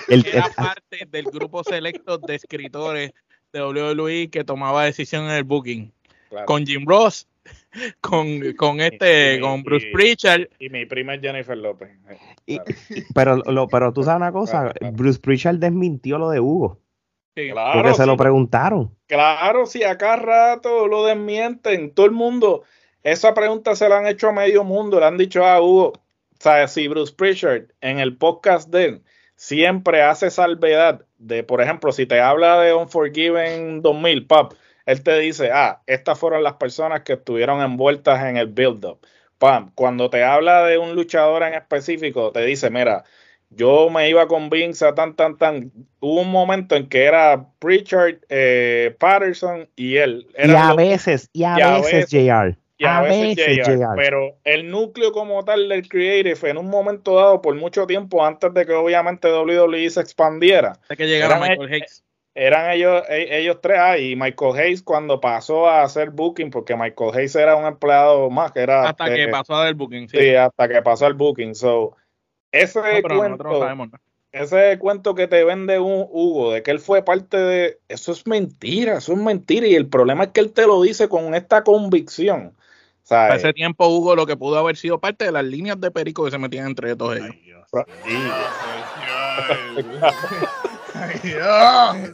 el, 0.10 0.26
era 0.28 0.50
parte 0.50 1.08
del 1.08 1.26
grupo 1.26 1.64
selecto 1.64 2.18
de 2.18 2.36
escritores 2.36 3.12
de 3.54 3.64
WWE 3.64 4.30
que 4.30 4.44
tomaba 4.44 4.84
decisión 4.84 5.24
en 5.26 5.32
el 5.32 5.46
booking. 5.46 5.94
Claro. 6.30 6.46
Con 6.46 6.66
Jim 6.66 6.86
Ross 6.86 7.26
con, 8.02 8.54
con 8.54 8.82
este, 8.82 9.40
con 9.40 9.64
Bruce 9.64 9.88
Pritchard. 9.94 10.48
Y 10.60 10.70
mi 10.70 10.86
prima 10.86 11.16
es 11.16 11.22
Jennifer 11.22 11.58
López. 11.58 11.90
Eh, 12.48 12.58
pero, 13.16 13.38
lo, 13.38 13.68
pero 13.68 13.94
tú 13.94 14.04
sabes 14.04 14.18
una 14.18 14.32
cosa, 14.32 14.74
Bruce 14.94 15.20
Pritchard 15.20 15.58
desmintió 15.58 16.18
lo 16.18 16.30
de 16.30 16.40
Hugo. 16.40 16.80
porque 17.36 17.94
se 17.94 18.06
lo 18.06 18.18
preguntaron. 18.18 18.96
Claro, 19.08 19.66
si 19.66 19.84
acá 19.84 20.16
rato 20.16 20.88
lo 20.88 21.06
desmienten, 21.06 21.92
todo 21.94 22.06
el 22.06 22.12
mundo, 22.12 22.64
esa 23.04 23.34
pregunta 23.34 23.76
se 23.76 23.90
la 23.90 23.98
han 23.98 24.08
hecho 24.08 24.30
a 24.30 24.34
medio 24.34 24.64
mundo, 24.64 25.00
le 25.00 25.06
han 25.06 25.18
dicho 25.18 25.46
a 25.46 25.62
Hugo, 25.62 25.94
o 25.94 26.42
sea, 26.42 26.68
si 26.68 26.88
Bruce 26.88 27.14
Pritchard 27.14 27.68
en 27.82 28.00
el 28.00 28.18
podcast 28.18 28.70
de 28.70 28.86
él 28.86 29.02
siempre 29.40 30.02
hace 30.02 30.32
salvedad 30.32 31.06
de, 31.18 31.44
por 31.44 31.62
ejemplo, 31.62 31.94
si 31.94 32.06
te 32.06 32.20
habla 32.20 32.60
de 32.60 32.74
Unforgiven 32.74 33.82
2000, 33.82 34.28
pap, 34.28 34.54
él 34.90 35.04
te 35.04 35.20
dice, 35.20 35.52
ah, 35.54 35.84
estas 35.86 36.18
fueron 36.18 36.42
las 36.42 36.54
personas 36.54 37.02
que 37.02 37.14
estuvieron 37.14 37.62
envueltas 37.62 38.26
en 38.26 38.38
el 38.38 38.48
build-up. 38.48 39.00
Pam, 39.38 39.72
cuando 39.76 40.10
te 40.10 40.24
habla 40.24 40.66
de 40.66 40.80
un 40.80 40.96
luchador 40.96 41.44
en 41.44 41.54
específico, 41.54 42.32
te 42.32 42.44
dice, 42.44 42.72
mira, 42.72 43.04
yo 43.52 43.92
me 43.92 44.10
iba 44.10 44.28
con 44.28 44.50
Vince 44.50 44.88
a 44.88 44.96
tan, 44.96 45.16
tan, 45.16 45.38
tan. 45.38 45.72
Hubo 46.00 46.22
un 46.22 46.32
momento 46.32 46.76
en 46.76 46.90
que 46.90 47.04
era 47.04 47.46
Pritchard, 47.60 48.16
eh, 48.30 48.96
Patterson 48.98 49.70
y 49.76 49.98
él. 49.98 50.28
Y 50.36 50.50
a, 50.50 50.74
veces, 50.74 51.30
y 51.34 51.44
a, 51.44 51.56
veces, 51.78 52.10
JR. 52.10 52.58
Y 52.80 52.86
a, 52.86 53.02
veces, 53.02 53.60
JR, 53.68 53.96
Pero 53.96 54.38
el 54.44 54.72
núcleo 54.72 55.12
como 55.12 55.46
tal 55.46 55.70
del 55.70 55.88
Creative 55.88 56.50
en 56.50 56.58
un 56.58 56.68
momento 56.68 57.16
dado, 57.16 57.44
por 57.44 57.54
mucho 57.54 57.86
tiempo, 57.86 58.26
antes 58.26 58.52
de 58.56 58.66
que 58.66 58.74
obviamente 58.74 59.32
WWE 59.32 59.88
se 59.92 60.02
expandiera. 60.02 60.80
De 60.90 60.98
que 60.98 61.08
llegara 61.08 61.40
Michael 61.40 61.76
Hicks 61.76 62.04
eran 62.40 62.72
ellos, 62.72 63.04
e, 63.10 63.40
ellos 63.40 63.58
tres, 63.62 63.78
ah, 63.80 63.98
y 63.98 64.16
Michael 64.16 64.58
Hayes 64.58 64.82
cuando 64.82 65.20
pasó 65.20 65.68
a 65.68 65.84
hacer 65.84 66.12
booking, 66.12 66.52
porque 66.52 66.76
Michael 66.76 67.12
Hayes 67.14 67.36
era 67.36 67.56
un 67.56 67.66
empleado 67.66 68.30
más 68.30 68.52
que 68.52 68.62
era... 68.62 68.88
Hasta 68.88 69.14
que 69.14 69.28
pasó 69.28 69.56
a 69.56 69.64
hacer 69.64 69.76
booking, 69.76 70.08
sí. 70.08 70.36
hasta 70.36 70.70
que 70.70 70.82
pasó 70.82 71.06
al 71.06 71.16
booking, 71.16 71.54
so, 71.54 71.98
ese 72.52 72.82
cuento, 73.04 73.68
ese 74.32 74.80
cuento 74.80 75.16
que 75.16 75.28
te 75.28 75.44
vende 75.44 75.80
un 75.80 76.08
Hugo, 76.10 76.54
de 76.54 76.64
que 76.64 76.72
él 76.72 76.80
fue 76.80 77.04
parte 77.04 77.38
de, 77.38 77.80
eso 77.90 78.14
es 78.14 78.26
mentira, 78.26 79.00
eso 79.00 79.14
es 79.14 79.20
mentira, 79.20 79.68
y 79.68 79.76
el 79.76 79.88
problema 79.88 80.26
es 80.26 80.30
que 80.30 80.40
él 80.40 80.54
te 80.54 80.66
lo 80.66 80.82
dice 80.82 81.10
con 81.10 81.36
esta 81.36 81.64
convicción. 81.64 82.56
Para 83.08 83.36
ese 83.36 83.54
tiempo 83.54 83.88
Hugo 83.88 84.16
lo 84.16 84.28
que 84.28 84.38
pudo 84.38 84.60
haber 84.60 84.78
sido 84.78 85.00
parte 85.00 85.26
de 85.26 85.32
las 85.32 85.44
líneas 85.44 85.82
de 85.82 85.90
perico 85.90 86.26
que 86.26 86.32
se 86.32 86.38
metían 86.38 86.68
entre 86.68 86.96
todos 86.96 87.18
ellos. 87.18 87.36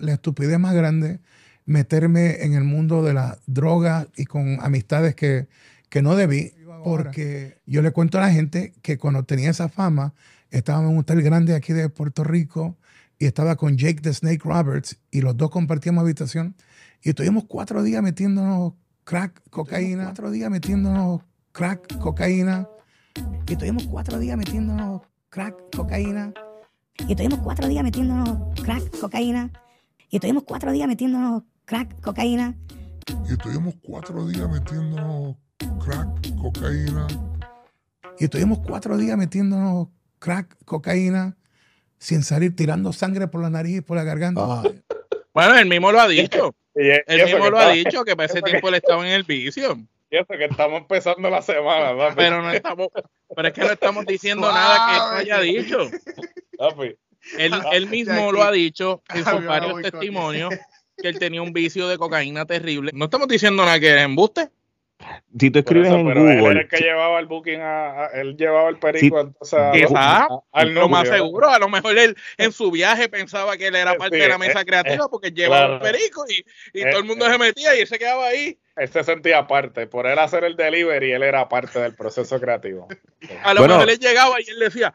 La 0.01 0.13
estupidez 0.13 0.60
más 0.60 0.74
grande, 0.74 1.20
meterme 1.65 2.44
en 2.44 2.54
el 2.54 2.63
mundo 2.63 3.04
de 3.04 3.13
la 3.13 3.38
droga 3.48 4.08
y 4.15 4.25
con 4.25 4.60
amistades 4.62 5.15
que, 5.15 5.48
que 5.89 6.01
no 6.01 6.15
debí, 6.15 6.54
porque 6.84 7.58
yo 7.65 7.82
le 7.82 7.92
cuento 7.92 8.18
a 8.18 8.22
la 8.22 8.32
gente 8.32 8.74
que 8.82 8.98
cuando 8.98 9.24
tenía 9.24 9.50
esa 9.50 9.70
fama, 9.70 10.13
estaba 10.51 10.80
en 10.82 10.88
un 10.88 11.00
hotel 11.00 11.22
grande 11.22 11.56
aquí 11.56 11.74
de 11.74 11.89
Puerto 11.89 12.24
Rico, 12.24 12.77
y 13.18 13.25
estaba 13.25 13.56
con 13.56 13.77
Jake 13.77 14.01
the 14.01 14.13
Snake 14.13 14.42
Roberts 14.44 14.98
y 15.12 15.22
los 15.22 15.38
dos 15.38 15.50
compartíamos 15.50 16.01
habitación 16.01 16.56
y 17.01 17.10
estuvimos 17.10 17.46
cuatro 17.46 17.84
días 17.84 18.01
metiéndonos 18.01 18.74
crack, 19.04 19.42
cocaína, 19.50 20.06
cuatro 20.06 20.32
días 20.32 20.50
metiéndonos 20.50 21.22
crack, 21.51 22.00
cocaína. 22.00 22.68
Y 23.48 23.54
estuvimos 23.54 23.86
cuatro 23.88 24.20
días 24.20 24.36
metiéndonos 24.38 25.04
crack, 25.30 25.56
cocaína. 25.75 26.34
Y 27.08 27.12
estuvimos 27.12 27.39
cuatro 27.39 27.68
días 27.68 27.84
metiéndonos 27.84 28.55
crack, 28.66 29.00
cocaína 29.00 29.52
y 30.10 30.16
estuvimos 30.16 30.44
cuatro 30.44 30.72
días 30.72 30.88
metiéndonos 30.88 31.44
crack, 31.66 32.02
cocaína 32.02 32.56
y 33.30 33.34
estuvimos 33.34 33.76
cuatro 33.84 34.26
días 34.26 34.50
metiéndonos 34.50 35.36
crack, 35.86 36.36
cocaína 36.42 37.06
y 38.18 38.24
estuvimos 38.24 38.60
cuatro 38.66 38.98
días 38.98 39.16
metiéndonos 39.20 39.90
crack, 40.18 40.58
cocaína 40.66 41.38
sin 42.00 42.24
salir 42.24 42.56
tirando 42.56 42.92
sangre 42.92 43.28
por 43.28 43.44
la 43.44 43.52
nariz 43.52 43.78
y 43.78 43.82
por 43.82 43.98
la 43.98 44.04
garganta. 44.04 44.64
Bueno, 45.32 45.58
él 45.60 45.68
mismo 45.68 45.92
lo 45.92 46.00
ha 46.00 46.08
dicho. 46.08 46.56
él 46.74 47.24
mismo 47.24 47.50
lo 47.52 47.60
ha 47.60 47.70
dicho 47.70 48.04
que 48.04 48.16
para 48.16 48.26
ese 48.26 48.42
tiempo 48.42 48.70
él 48.70 48.76
estaba 48.76 49.06
en 49.08 49.14
el 49.14 49.24
vicio. 49.24 49.78
Y 50.12 50.18
eso 50.18 50.28
que 50.28 50.46
estamos 50.46 50.82
empezando 50.82 51.32
la 51.32 51.42
semana, 51.42 51.94
¿no? 51.94 52.16
Pero 52.16 52.40
no 52.44 52.52
estamos, 52.52 52.90
pero 53.36 53.48
es 53.48 53.54
que 53.56 53.62
no 53.62 53.72
estamos 53.72 54.06
diciendo 54.06 54.50
nada 54.52 54.88
que 54.88 54.96
él 54.96 55.34
haya 55.34 55.40
dicho. 55.42 55.90
Él, 57.38 57.53
él 57.74 57.88
mismo 57.88 58.32
lo 58.32 58.44
ha 58.44 58.51
dicho 58.51 59.01
en 59.13 59.46
varios 59.46 59.82
testimonios 59.82 60.53
que 60.98 61.08
él 61.10 61.20
tenía 61.20 61.41
un 61.41 61.53
vicio 61.53 61.88
de 61.88 61.98
cocaína 61.98 62.46
terrible. 62.46 62.91
No 62.94 63.05
estamos 63.05 63.27
diciendo 63.27 63.65
nada 63.65 63.79
que 63.79 63.96
es 63.96 64.01
embuste 64.01 64.50
si 65.38 65.51
tú 65.51 65.60
escribes 65.60 65.89
en 65.89 66.03
Google. 66.03 66.34
Él 66.34 66.46
era 66.46 66.62
el 66.62 66.67
que 66.67 66.77
llevaba 66.77 67.20
el 67.20 67.25
booking, 67.25 67.60
a, 67.62 68.08
él 68.13 68.38
llevaba 68.38 68.70
el 68.70 68.77
perico. 68.77 69.20
entonces, 69.20 69.60
al 70.51 70.74
lo 70.74 70.88
más 70.88 71.10
seguro, 71.10 71.50
a 71.50 71.60
lo 71.60 71.67
mejor 71.67 71.98
él 71.98 72.15
en 72.38 72.51
su 72.51 72.72
viaje 72.72 73.10
pensaba 73.10 73.58
que 73.58 73.67
él 73.67 73.75
era 73.75 73.96
parte 73.96 74.17
de 74.17 74.27
la 74.27 74.38
mesa 74.38 74.62
eh, 74.62 74.65
creativa 74.65 75.05
eh, 75.05 75.08
porque 75.12 75.32
llevaba 75.32 75.75
el 75.75 75.82
perico 75.82 76.25
y, 76.29 76.46
y 76.74 76.89
todo 76.89 77.00
el 77.00 77.05
mundo 77.05 77.27
eh, 77.27 77.32
se 77.32 77.38
metía 77.38 77.75
y 77.75 77.82
él 77.82 77.88
se 77.88 78.00
quedaba 78.00 78.27
ahí. 78.27 78.58
Él 78.77 78.89
se 78.89 79.03
sentía 79.03 79.46
parte, 79.48 79.88
por 79.88 80.08
él 80.08 80.17
hacer 80.17 80.44
el 80.44 80.55
delivery, 80.55 81.12
él 81.12 81.24
era 81.24 81.48
parte 81.50 81.79
del 81.79 81.94
proceso 81.94 82.39
creativo. 82.39 82.88
a 83.44 83.53
lo 83.53 83.67
mejor 83.67 83.89
él 83.89 84.00
llegaba 84.00 84.39
y 84.39 84.50
él 84.50 84.60
decía: 84.60 84.94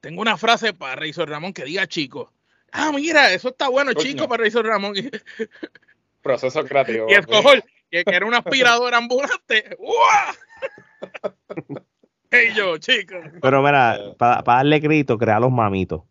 Tengo 0.00 0.22
una 0.22 0.36
frase 0.36 0.72
para 0.72 0.96
Razor 0.96 1.28
Ramón 1.28 1.52
que 1.52 1.64
diga 1.64 1.86
chico. 1.86 2.32
Ah, 2.72 2.92
mira, 2.94 3.32
eso 3.32 3.48
está 3.48 3.68
bueno, 3.68 3.92
chico, 3.94 4.28
para 4.28 4.44
Razor 4.44 4.66
Ramón. 4.66 4.94
proceso 6.22 6.64
creativo. 6.64 7.06
Y 7.08 7.14
escojo, 7.14 7.50
que, 7.90 8.04
era 8.06 8.26
una 8.26 8.38
aspiradora 8.38 8.98
ambulante. 8.98 9.76
¡Hey 12.30 12.50
yo, 12.54 12.76
chicos! 12.76 13.24
Pero 13.40 13.62
mira, 13.62 14.14
para 14.18 14.42
darle 14.42 14.80
grito, 14.80 15.16
crea 15.16 15.40
los 15.40 15.50
mamitos. 15.50 16.02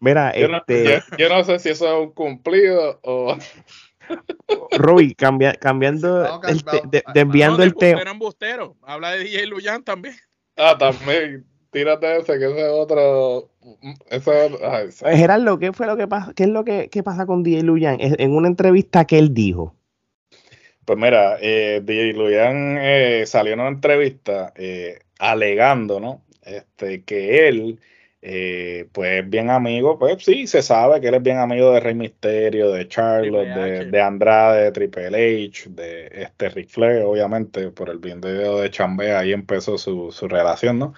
Mira, 0.00 0.34
yo, 0.34 0.48
no, 0.48 0.58
este... 0.58 1.02
yo, 1.18 1.28
no 1.28 1.44
sé 1.44 1.58
si 1.58 1.70
eso 1.70 1.86
es 1.86 2.06
un 2.06 2.12
cumplido 2.12 3.00
o. 3.02 3.36
Roy, 4.78 5.14
cambiando, 5.14 6.40
el 6.48 6.64
desviando 7.14 7.62
el 7.62 7.74
tema. 7.74 8.02
Habla 8.82 9.12
de 9.12 9.24
DJ 9.24 9.46
Luyan 9.46 9.84
también. 9.84 10.14
Ah, 10.56 10.76
también. 10.78 11.46
Tírate 11.70 12.16
ese, 12.16 12.38
que 12.38 12.46
ese 12.46 12.60
es 12.60 12.72
otro. 12.72 13.50
Ese, 14.08 15.16
Gerardo, 15.16 15.58
¿qué 15.58 15.72
fue 15.72 15.86
lo 15.86 15.96
que 15.96 16.08
pasa? 16.08 16.32
¿Qué 16.34 16.44
es 16.44 16.48
lo 16.48 16.64
que, 16.64 16.88
pasa 17.04 17.26
con 17.26 17.42
DJ 17.42 17.62
Luyan? 17.62 17.98
En 18.00 18.34
una 18.34 18.48
entrevista 18.48 19.04
que 19.04 19.18
él 19.18 19.34
dijo. 19.34 19.74
Pues 20.88 20.98
mira, 20.98 21.36
eh, 21.42 21.82
DJ 21.84 22.14
Luyan 22.14 22.78
eh, 22.80 23.24
salió 23.26 23.52
en 23.52 23.60
una 23.60 23.68
entrevista 23.68 24.54
eh, 24.56 25.00
alegando, 25.18 26.00
¿no? 26.00 26.22
Este, 26.42 27.04
que 27.04 27.46
él 27.46 27.78
eh, 28.30 28.86
pues 28.92 29.26
bien 29.30 29.48
amigo, 29.48 29.98
pues 29.98 30.22
sí, 30.22 30.46
se 30.46 30.60
sabe 30.60 31.00
que 31.00 31.08
él 31.08 31.14
es 31.14 31.22
bien 31.22 31.38
amigo 31.38 31.72
de 31.72 31.80
Rey 31.80 31.94
Misterio, 31.94 32.70
de 32.72 32.86
Charlotte, 32.86 33.88
de, 33.90 34.02
Andrade, 34.02 34.64
de 34.64 34.72
Triple 34.72 35.46
H, 35.46 35.70
de 35.70 36.08
este 36.12 36.50
Ric 36.50 36.68
Flair, 36.68 37.04
obviamente, 37.04 37.70
por 37.70 37.88
el 37.88 37.96
video 37.96 38.60
de 38.60 38.70
Chambea, 38.70 39.20
ahí 39.20 39.32
empezó 39.32 39.78
su, 39.78 40.12
relación, 40.28 40.78
¿no? 40.78 40.92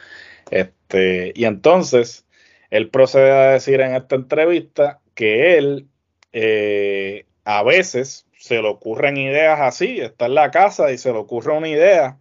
Este, 0.51 1.33
y 1.37 1.45
entonces, 1.45 2.27
él 2.69 2.91
procede 2.91 3.31
a 3.31 3.53
decir 3.53 3.81
en 3.81 3.95
esta 3.95 4.17
entrevista 4.17 4.99
que 5.15 5.57
él 5.57 5.87
eh, 6.33 7.27
a 7.45 7.63
veces 7.63 8.27
se 8.39 8.61
le 8.61 8.67
ocurren 8.67 9.17
ideas 9.17 9.61
así, 9.61 10.01
está 10.01 10.27
en 10.27 10.35
la 10.35 10.51
casa 10.51 10.91
y 10.91 10.99
se 10.99 11.13
le 11.13 11.19
ocurre 11.19 11.57
una 11.57 11.69
idea 11.69 12.19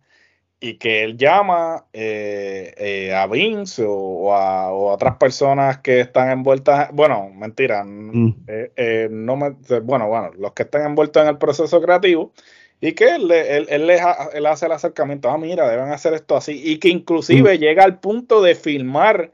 y 0.62 0.76
que 0.76 1.04
él 1.04 1.18
llama 1.18 1.86
eh, 1.94 2.74
eh, 2.78 3.14
a 3.16 3.28
Vince 3.28 3.86
o, 3.88 4.34
a, 4.34 4.72
otras 4.72 5.16
personas 5.16 5.80
que 5.80 6.02
están 6.02 6.32
envueltas, 6.32 6.90
bueno, 6.92 7.30
mentira, 7.34 7.84
mm. 7.86 8.44
eh, 8.48 9.08
no 9.10 9.38
me, 9.38 9.52
bueno, 9.82 10.08
bueno, 10.08 10.32
los 10.38 10.54
que 10.54 10.64
están 10.64 10.86
envueltos 10.86 11.24
en 11.24 11.30
el 11.30 11.38
proceso 11.38 11.82
creativo 11.82 12.34
y 12.82 12.92
que 12.94 13.16
él, 13.16 13.32
él, 13.32 13.68
él, 13.70 14.46
hace 14.46 14.66
el 14.66 14.72
acercamiento, 14.74 15.30
ah, 15.30 15.38
mira, 15.38 15.70
deben 15.70 15.92
hacer 15.92 16.14
esto 16.14 16.36
así 16.36 16.62
y 16.62 16.78
que 16.80 16.90
inclusive 16.90 17.56
mm. 17.56 17.60
llega 17.60 17.84
al 17.84 18.00
punto 18.00 18.42
de 18.42 18.56
filmar 18.56 19.32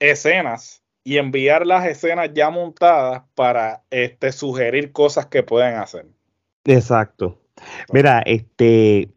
escenas 0.00 0.82
y 1.04 1.18
enviar 1.18 1.66
las 1.66 1.86
escenas 1.86 2.30
ya 2.34 2.50
montadas 2.50 3.22
para 3.34 3.82
este, 3.90 4.32
sugerir 4.32 4.92
cosas 4.92 5.26
que 5.26 5.42
pueden 5.42 5.76
hacer. 5.76 6.06
Exacto. 6.64 7.40
Mira, 7.92 8.22
este, 8.26 9.08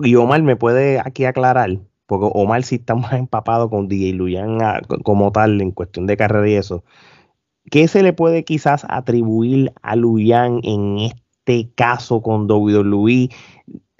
y 0.00 0.14
Omar 0.16 0.42
me 0.42 0.56
puede 0.56 1.00
aquí 1.00 1.24
aclarar, 1.24 1.78
porque 2.06 2.30
Omar 2.32 2.62
sí 2.62 2.76
está 2.76 2.94
más 2.96 3.12
empapado 3.14 3.70
con 3.70 3.88
DJ 3.88 4.14
Luyan 4.14 4.62
ah, 4.62 4.80
como 5.04 5.32
tal 5.32 5.60
en 5.60 5.70
cuestión 5.72 6.06
de 6.06 6.16
carrera 6.16 6.48
y 6.48 6.54
eso. 6.54 6.84
¿Qué 7.70 7.88
se 7.88 8.02
le 8.02 8.12
puede 8.12 8.44
quizás 8.44 8.86
atribuir 8.88 9.72
a 9.82 9.94
Luyan 9.96 10.60
en 10.64 10.98
este 10.98 11.70
caso 11.74 12.22
con 12.22 12.50
WWE? 12.50 13.28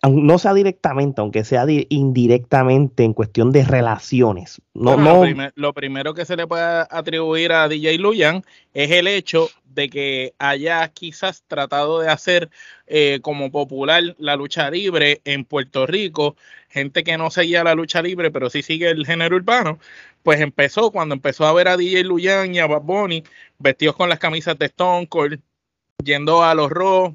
No 0.08 0.38
sea 0.38 0.54
directamente, 0.54 1.20
aunque 1.20 1.44
sea 1.44 1.66
indirectamente 1.68 3.04
en 3.04 3.12
cuestión 3.12 3.52
de 3.52 3.64
relaciones. 3.64 4.60
No, 4.74 4.96
no... 4.96 5.24
Lo, 5.54 5.74
primero 5.74 6.14
que 6.14 6.24
se 6.24 6.36
le 6.36 6.46
puede 6.46 6.86
atribuir 6.90 7.52
a 7.52 7.68
DJ 7.68 7.98
Luyan 7.98 8.42
es 8.72 8.90
el 8.90 9.06
hecho 9.06 9.48
de 9.66 9.88
que 9.88 10.34
haya 10.38 10.88
quizás 10.88 11.44
tratado 11.46 12.00
de 12.00 12.08
hacer 12.08 12.50
eh, 12.86 13.20
como 13.22 13.50
popular 13.50 14.02
la 14.18 14.36
lucha 14.36 14.70
libre 14.70 15.20
en 15.24 15.44
Puerto 15.44 15.86
Rico, 15.86 16.34
gente 16.68 17.04
que 17.04 17.18
no 17.18 17.30
seguía 17.30 17.62
la 17.62 17.74
lucha 17.74 18.02
libre, 18.02 18.30
pero 18.30 18.50
sí 18.50 18.62
sigue 18.62 18.90
el 18.90 19.06
género 19.06 19.36
urbano, 19.36 19.78
pues 20.22 20.40
empezó 20.40 20.90
cuando 20.90 21.14
empezó 21.14 21.46
a 21.46 21.52
ver 21.52 21.68
a 21.68 21.76
DJ 21.76 22.04
Luyan 22.04 22.54
y 22.54 22.58
a 22.58 22.66
Bad 22.66 22.82
Bunny 22.82 23.22
vestidos 23.58 23.96
con 23.96 24.08
las 24.08 24.18
camisas 24.18 24.58
de 24.58 24.66
Stone 24.66 25.06
Cold, 25.08 25.40
yendo 26.02 26.42
a 26.42 26.54
los 26.54 26.70
Raw, 26.70 27.14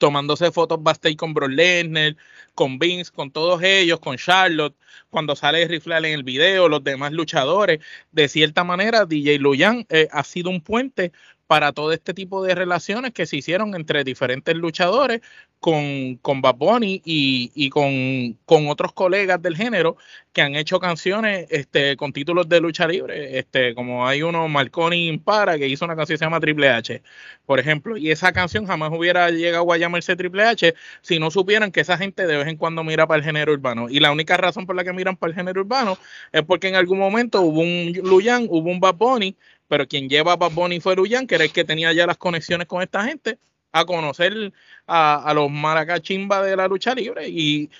tomándose 0.00 0.50
fotos 0.50 0.82
backstage 0.82 1.16
con 1.16 1.34
Brock 1.34 1.50
Lesnar, 1.50 2.16
con 2.54 2.78
Vince, 2.78 3.12
con 3.12 3.30
todos 3.30 3.62
ellos, 3.62 4.00
con 4.00 4.16
Charlotte, 4.16 4.74
cuando 5.10 5.36
sale 5.36 5.68
Rifle 5.68 5.98
en 5.98 6.06
el 6.06 6.22
video, 6.24 6.68
los 6.68 6.82
demás 6.82 7.12
luchadores. 7.12 7.80
De 8.10 8.26
cierta 8.26 8.64
manera, 8.64 9.04
DJ 9.04 9.38
Luyan 9.38 9.86
eh, 9.90 10.08
ha 10.10 10.24
sido 10.24 10.50
un 10.50 10.62
puente 10.62 11.12
para 11.50 11.72
todo 11.72 11.92
este 11.92 12.14
tipo 12.14 12.44
de 12.44 12.54
relaciones 12.54 13.10
que 13.10 13.26
se 13.26 13.38
hicieron 13.38 13.74
entre 13.74 14.04
diferentes 14.04 14.54
luchadores 14.54 15.20
con, 15.58 16.14
con 16.22 16.40
Bad 16.40 16.54
Bunny 16.54 17.02
y, 17.04 17.50
y 17.56 17.70
con, 17.70 18.38
con, 18.44 18.68
otros 18.68 18.92
colegas 18.92 19.42
del 19.42 19.56
género 19.56 19.96
que 20.32 20.42
han 20.42 20.54
hecho 20.54 20.78
canciones 20.78 21.48
este, 21.50 21.96
con 21.96 22.12
títulos 22.12 22.48
de 22.48 22.60
lucha 22.60 22.86
libre, 22.86 23.36
este, 23.36 23.74
como 23.74 24.06
hay 24.06 24.22
uno, 24.22 24.46
Marconi 24.46 25.08
Impara, 25.08 25.58
que 25.58 25.66
hizo 25.66 25.84
una 25.84 25.96
canción 25.96 26.14
que 26.14 26.18
se 26.18 26.24
llama 26.24 26.38
Triple 26.38 26.68
H, 26.68 27.02
por 27.46 27.58
ejemplo, 27.58 27.96
y 27.96 28.12
esa 28.12 28.32
canción 28.32 28.64
jamás 28.64 28.92
hubiera 28.92 29.28
llegado 29.30 29.72
a 29.72 29.76
llamarse 29.76 30.14
Triple 30.14 30.44
H 30.44 30.74
si 31.02 31.18
no 31.18 31.32
supieran 31.32 31.72
que 31.72 31.80
esa 31.80 31.98
gente 31.98 32.28
de 32.28 32.36
vez 32.36 32.46
en 32.46 32.58
cuando 32.58 32.84
mira 32.84 33.08
para 33.08 33.18
el 33.18 33.24
género 33.24 33.52
urbano. 33.52 33.88
Y 33.90 33.98
la 33.98 34.12
única 34.12 34.36
razón 34.36 34.66
por 34.66 34.76
la 34.76 34.84
que 34.84 34.92
miran 34.92 35.16
para 35.16 35.30
el 35.32 35.36
género 35.36 35.62
urbano 35.62 35.98
es 36.30 36.44
porque 36.44 36.68
en 36.68 36.76
algún 36.76 37.00
momento 37.00 37.42
hubo 37.42 37.60
un 37.60 37.92
Luyan, 38.04 38.46
hubo 38.48 38.70
un 38.70 38.78
Bad 38.78 38.94
Bunny, 38.94 39.36
pero 39.70 39.86
quien 39.86 40.08
lleva 40.08 40.32
a 40.32 40.36
Bad 40.36 40.50
Bunny 40.50 40.80
fue 40.80 40.96
Luyan, 40.96 41.28
que 41.28 41.36
era 41.36 41.44
el 41.44 41.52
que 41.52 41.64
tenía 41.64 41.92
ya 41.92 42.04
las 42.04 42.18
conexiones 42.18 42.66
con 42.66 42.82
esta 42.82 43.04
gente, 43.04 43.38
a 43.70 43.84
conocer 43.84 44.52
a, 44.88 45.32
los 45.32 45.48
maracachimba 45.48 46.42
de 46.42 46.56
la 46.56 46.66
lucha 46.66 46.92
libre. 46.92 47.28
Y 47.28 47.70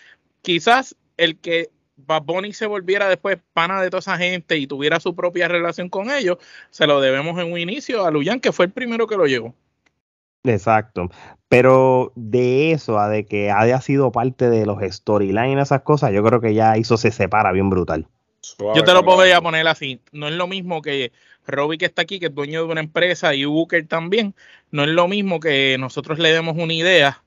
quizás 0.41 0.95
el 1.17 1.37
que 1.39 1.69
Bad 1.97 2.23
Bunny 2.23 2.53
se 2.53 2.67
volviera 2.67 3.09
después 3.09 3.39
pana 3.53 3.83
de 3.83 3.91
toda 3.91 3.99
esa 3.99 4.17
gente 4.17 4.57
y 4.57 4.69
tuviera 4.69 5.01
su 5.01 5.17
propia 5.17 5.49
relación 5.49 5.89
con 5.89 6.13
ellos, 6.13 6.39
se 6.71 6.87
lo 6.87 7.01
debemos 7.01 7.37
en 7.41 7.53
un 7.53 7.59
inicio 7.59 8.07
a 8.07 8.13
Luyan, 8.13 8.39
que 8.39 8.53
fue 8.53 8.67
el 8.67 8.71
primero 8.71 9.09
que 9.09 9.17
lo 9.17 9.27
llevó. 9.27 9.53
Exacto. 10.45 11.11
Pero 11.49 12.13
de 12.15 12.71
eso 12.71 13.01
a 13.01 13.09
de 13.09 13.27
que 13.27 13.51
haya 13.51 13.81
sido 13.81 14.13
parte 14.13 14.49
de 14.49 14.65
los 14.65 14.81
storylines 14.81 15.59
y 15.59 15.61
esas 15.61 15.83
cosas, 15.83 16.13
yo 16.13 16.23
creo 16.23 16.41
que 16.41 16.55
ya 16.55 16.75
eso 16.75 16.97
se 16.97 17.11
separa 17.11 17.51
bien 17.51 17.69
brutal. 17.69 18.07
yo 18.77 18.85
te 18.85 18.95
lo 18.95 19.05
puedo 19.05 19.43
poner 19.43 19.67
así. 19.67 20.01
No 20.13 20.29
es 20.29 20.35
lo 20.35 20.47
mismo 20.47 20.83
que 20.83 21.11
Robbie 21.47 21.79
que 21.79 21.87
está 21.87 22.03
aquí, 22.03 22.21
que 22.21 22.27
es 22.27 22.35
dueño 22.35 22.65
de 22.65 22.73
una 22.73 22.81
empresa, 22.81 23.35
y 23.35 23.45
Booker 23.45 23.87
también, 23.87 24.35
no 24.71 24.85
es 24.85 24.91
lo 24.91 25.09
mismo 25.09 25.41
que 25.41 25.77
nosotros 25.79 26.19
le 26.19 26.33
demos 26.33 26.57
una 26.57 26.75
idea 26.75 27.25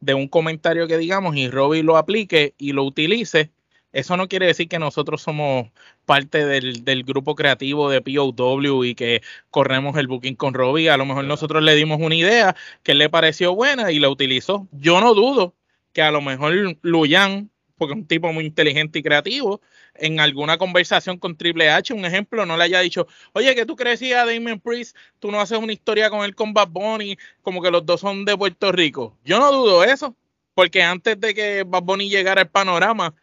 de 0.00 0.14
un 0.14 0.28
comentario 0.28 0.88
que 0.88 0.98
digamos 0.98 1.36
y 1.36 1.48
Robbie 1.50 1.82
lo 1.82 1.96
aplique 1.96 2.54
y 2.58 2.72
lo 2.72 2.84
utilice 2.84 3.50
eso 3.92 4.16
no 4.16 4.28
quiere 4.28 4.46
decir 4.46 4.68
que 4.68 4.78
nosotros 4.78 5.22
somos 5.22 5.68
parte 6.06 6.46
del, 6.46 6.84
del, 6.84 7.02
grupo 7.04 7.34
creativo 7.34 7.90
de 7.90 8.00
POW 8.00 8.84
y 8.84 8.94
que 8.94 9.22
corremos 9.50 9.96
el 9.96 10.06
booking 10.06 10.36
con 10.36 10.54
Robbie. 10.54 10.90
A 10.90 10.96
lo 10.96 11.06
mejor 11.06 11.24
nosotros 11.24 11.62
le 11.62 11.74
dimos 11.74 11.98
una 12.00 12.14
idea 12.14 12.56
que 12.82 12.94
le 12.94 13.08
pareció 13.08 13.54
buena 13.54 13.90
y 13.90 13.98
la 13.98 14.08
utilizó. 14.08 14.68
Yo 14.72 15.00
no 15.00 15.14
dudo 15.14 15.54
que 15.92 16.02
a 16.02 16.10
lo 16.12 16.20
mejor 16.20 16.78
Luyan, 16.82 17.50
porque 17.76 17.94
es 17.94 18.00
un 18.00 18.06
tipo 18.06 18.32
muy 18.32 18.44
inteligente 18.46 19.00
y 19.00 19.02
creativo, 19.02 19.60
en 20.00 20.20
alguna 20.20 20.58
conversación 20.58 21.18
con 21.18 21.36
Triple 21.36 21.70
H, 21.70 21.92
un 21.94 22.04
ejemplo, 22.04 22.44
no 22.46 22.56
le 22.56 22.64
haya 22.64 22.80
dicho, 22.80 23.06
oye, 23.32 23.54
que 23.54 23.66
tú 23.66 23.76
crecías 23.76 24.26
Damien 24.26 24.58
Priest, 24.58 24.96
tú 25.18 25.30
no 25.30 25.40
haces 25.40 25.58
una 25.58 25.72
historia 25.72 26.10
con 26.10 26.24
él 26.24 26.34
con 26.34 26.52
Bad 26.52 26.68
Bunny, 26.68 27.16
como 27.42 27.62
que 27.62 27.70
los 27.70 27.84
dos 27.86 28.00
son 28.00 28.24
de 28.24 28.36
Puerto 28.36 28.72
Rico. 28.72 29.16
Yo 29.24 29.38
no 29.38 29.52
dudo 29.52 29.84
eso, 29.84 30.16
porque 30.54 30.82
antes 30.82 31.20
de 31.20 31.34
que 31.34 31.64
Bad 31.66 31.82
Bunny 31.82 32.08
llegara 32.08 32.42
al 32.42 32.48
panorama, 32.48 33.14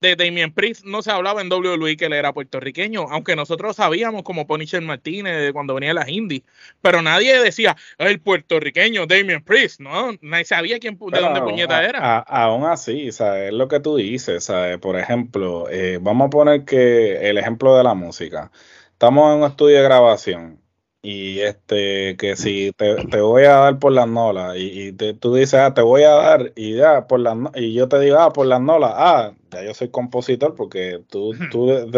de 0.00 0.16
Damien 0.16 0.52
Priest 0.52 0.84
no 0.84 1.02
se 1.02 1.10
hablaba 1.10 1.42
en 1.42 1.52
WWE 1.52 1.96
que 1.96 2.06
él 2.06 2.14
era 2.14 2.32
puertorriqueño, 2.32 3.06
aunque 3.10 3.36
nosotros 3.36 3.76
sabíamos 3.76 4.22
como 4.22 4.46
Punisher 4.46 4.80
Martínez 4.80 5.52
cuando 5.52 5.74
venía 5.74 5.90
a 5.90 5.94
las 5.94 6.08
indies, 6.08 6.42
pero 6.80 7.02
nadie 7.02 7.38
decía 7.40 7.76
el 7.98 8.18
puertorriqueño 8.20 9.06
Damien 9.06 9.44
Priest, 9.44 9.80
no, 9.80 10.12
nadie 10.22 10.44
sabía 10.44 10.78
quién, 10.78 10.98
de 10.98 11.20
dónde 11.20 11.42
puñeta 11.42 11.84
era. 11.84 12.18
aún 12.20 12.64
así, 12.64 13.12
¿sabes? 13.12 13.48
es 13.48 13.54
lo 13.54 13.68
que 13.68 13.80
tú 13.80 13.96
dices, 13.96 14.44
¿sabes? 14.44 14.78
por 14.78 14.98
ejemplo, 14.98 15.68
eh, 15.70 15.98
vamos 16.00 16.28
a 16.28 16.30
poner 16.30 16.64
que 16.64 17.28
el 17.28 17.36
ejemplo 17.36 17.76
de 17.76 17.84
la 17.84 17.94
música, 17.94 18.50
estamos 18.92 19.34
en 19.34 19.42
un 19.42 19.50
estudio 19.50 19.76
de 19.76 19.82
grabación 19.82 20.60
y 21.02 21.40
este 21.40 22.16
que 22.18 22.36
si 22.36 22.72
te, 22.72 23.20
voy 23.20 23.44
a 23.44 23.56
dar 23.56 23.78
por 23.78 23.92
las 23.92 24.06
nolas 24.06 24.56
y, 24.58 24.92
tú 24.92 25.34
dices 25.34 25.54
ah 25.54 25.72
te 25.72 25.80
voy 25.80 26.02
a 26.02 26.10
dar 26.10 26.52
y 26.56 26.76
ya 26.76 27.06
por 27.06 27.20
las 27.20 27.36
y 27.54 27.72
yo 27.72 27.88
te 27.88 27.98
digo 28.00 28.18
ah 28.18 28.32
por 28.32 28.46
las 28.46 28.60
nolas 28.60 28.92
ah 28.94 29.32
ya 29.50 29.64
yo 29.64 29.72
soy 29.72 29.88
compositor 29.88 30.54
porque 30.54 31.02
tú 31.08 31.32
tú, 31.50 31.90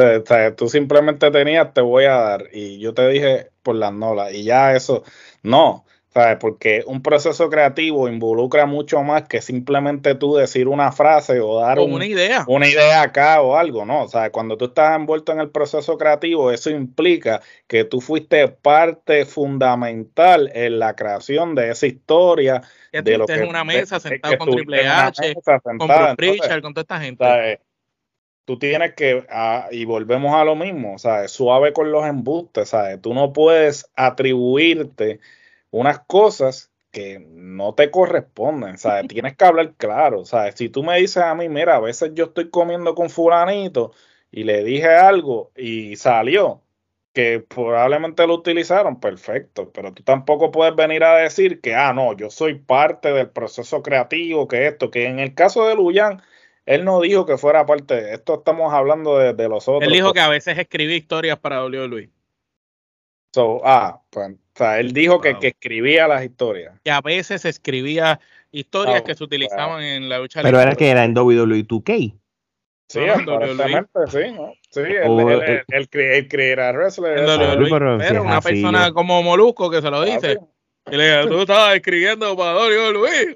tú 0.56 0.68
simplemente 0.68 1.30
tenías 1.32 1.74
te 1.74 1.80
voy 1.80 2.04
a 2.04 2.14
dar 2.14 2.48
y 2.52 2.78
yo 2.78 2.94
te 2.94 3.08
dije 3.08 3.50
por 3.62 3.74
las 3.74 3.92
nolas 3.92 4.32
y 4.34 4.44
ya 4.44 4.76
eso 4.76 5.02
no 5.42 5.84
¿sabes? 6.12 6.36
Porque 6.38 6.84
un 6.86 7.02
proceso 7.02 7.48
creativo 7.48 8.08
involucra 8.08 8.66
mucho 8.66 9.02
más 9.02 9.22
que 9.28 9.40
simplemente 9.40 10.14
tú 10.14 10.34
decir 10.34 10.68
una 10.68 10.92
frase 10.92 11.40
o 11.40 11.60
dar 11.60 11.78
una 11.78 12.06
idea. 12.06 12.44
Una 12.46 12.68
idea 12.68 13.02
acá 13.02 13.40
o 13.40 13.56
algo, 13.56 13.86
¿no? 13.86 14.02
O 14.02 14.08
sea, 14.08 14.30
cuando 14.30 14.56
tú 14.56 14.66
estás 14.66 14.96
envuelto 14.96 15.32
en 15.32 15.40
el 15.40 15.50
proceso 15.50 15.96
creativo, 15.96 16.50
eso 16.52 16.70
implica 16.70 17.40
que 17.66 17.84
tú 17.84 18.00
fuiste 18.00 18.48
parte 18.48 19.24
fundamental 19.24 20.50
en 20.54 20.78
la 20.78 20.94
creación 20.94 21.54
de 21.54 21.70
esa 21.70 21.86
historia. 21.86 22.62
de 22.92 23.16
lo 23.16 23.26
que, 23.26 23.34
en 23.34 23.48
una 23.48 23.64
mesa 23.64 23.98
sentado 23.98 24.36
con 24.36 24.50
Triple 24.50 24.86
H, 24.86 25.34
con 25.64 25.78
Bruce 26.16 26.60
con 26.60 26.74
toda 26.74 26.82
esta 26.82 27.00
gente. 27.00 27.60
tú 28.44 28.58
tienes 28.58 28.92
que, 28.94 29.24
ah, 29.30 29.68
y 29.70 29.86
volvemos 29.86 30.34
a 30.34 30.44
lo 30.44 30.56
mismo, 30.56 30.98
¿sabes? 30.98 31.30
Suave 31.30 31.72
con 31.72 31.90
los 31.90 32.04
embustes, 32.04 32.68
¿sabes? 32.68 33.00
Tú 33.00 33.14
no 33.14 33.32
puedes 33.32 33.90
atribuirte 33.96 35.20
unas 35.72 36.00
cosas 36.00 36.70
que 36.92 37.18
no 37.18 37.74
te 37.74 37.90
corresponden, 37.90 38.78
¿sabes? 38.78 39.08
Tienes 39.08 39.36
que 39.36 39.44
hablar 39.44 39.74
claro, 39.74 40.24
¿sabes? 40.24 40.54
Si 40.56 40.68
tú 40.68 40.84
me 40.84 40.98
dices 40.98 41.24
a 41.24 41.34
mí, 41.34 41.48
mira, 41.48 41.76
a 41.76 41.80
veces 41.80 42.12
yo 42.14 42.26
estoy 42.26 42.50
comiendo 42.50 42.94
con 42.94 43.10
fulanito 43.10 43.92
y 44.30 44.44
le 44.44 44.62
dije 44.62 44.88
algo 44.88 45.50
y 45.56 45.96
salió, 45.96 46.62
que 47.12 47.40
probablemente 47.40 48.26
lo 48.26 48.34
utilizaron, 48.34 49.00
perfecto, 49.00 49.70
pero 49.72 49.92
tú 49.92 50.02
tampoco 50.02 50.50
puedes 50.50 50.74
venir 50.76 51.04
a 51.04 51.16
decir 51.16 51.60
que, 51.60 51.74
ah, 51.74 51.92
no, 51.92 52.16
yo 52.16 52.30
soy 52.30 52.54
parte 52.54 53.12
del 53.12 53.30
proceso 53.30 53.82
creativo, 53.82 54.48
que 54.48 54.66
esto, 54.66 54.90
que 54.90 55.06
en 55.06 55.18
el 55.18 55.34
caso 55.34 55.66
de 55.66 55.74
Luyan, 55.74 56.22
él 56.64 56.84
no 56.84 57.00
dijo 57.00 57.26
que 57.26 57.36
fuera 57.36 57.66
parte, 57.66 58.14
esto 58.14 58.36
estamos 58.36 58.72
hablando 58.72 59.18
de, 59.18 59.48
los 59.48 59.68
otros. 59.68 59.82
Él 59.82 59.92
dijo 59.92 60.12
que 60.12 60.20
a 60.20 60.28
veces 60.28 60.58
escribía 60.58 60.96
historias 60.96 61.38
para 61.38 61.62
Luis. 61.66 62.08
So, 63.34 63.60
ah, 63.64 64.00
pues 64.10 64.36
o 64.54 64.58
sea, 64.58 64.80
él 64.80 64.92
dijo 64.92 65.20
que, 65.20 65.38
que, 65.38 65.48
escribía 65.48 66.06
las 66.06 66.24
historias. 66.24 66.78
Que 66.84 66.90
a 66.90 67.00
veces 67.00 67.44
escribía 67.44 68.20
historias 68.50 69.02
que 69.02 69.14
se 69.14 69.24
utilizaban 69.24 69.82
en 69.82 70.08
la 70.08 70.18
lucha 70.18 70.42
Pero 70.42 70.60
era 70.60 70.74
que 70.74 70.90
era 70.90 71.04
en 71.04 71.16
WWE 71.16 71.66
2K. 71.66 72.14
Sí, 72.88 73.00
aparentemente 73.08 74.00
sí, 74.08 74.32
¿no? 74.32 74.52
Sí, 74.68 74.80
él, 74.80 75.64
él, 75.68 76.28
creía 76.28 76.72
wrestler. 76.72 77.24
Pero 77.98 78.22
una 78.22 78.40
persona 78.42 78.92
como 78.92 79.22
Molusco 79.22 79.70
que 79.70 79.80
se 79.80 79.90
lo 79.90 80.02
dice. 80.02 80.38
Y 80.90 80.96
le 80.96 81.16
digo, 81.16 81.28
tú 81.28 81.40
estabas 81.42 81.76
escribiendo 81.76 82.36
para 82.36 82.52
Dorio 82.52 82.92
Luis. 82.92 83.34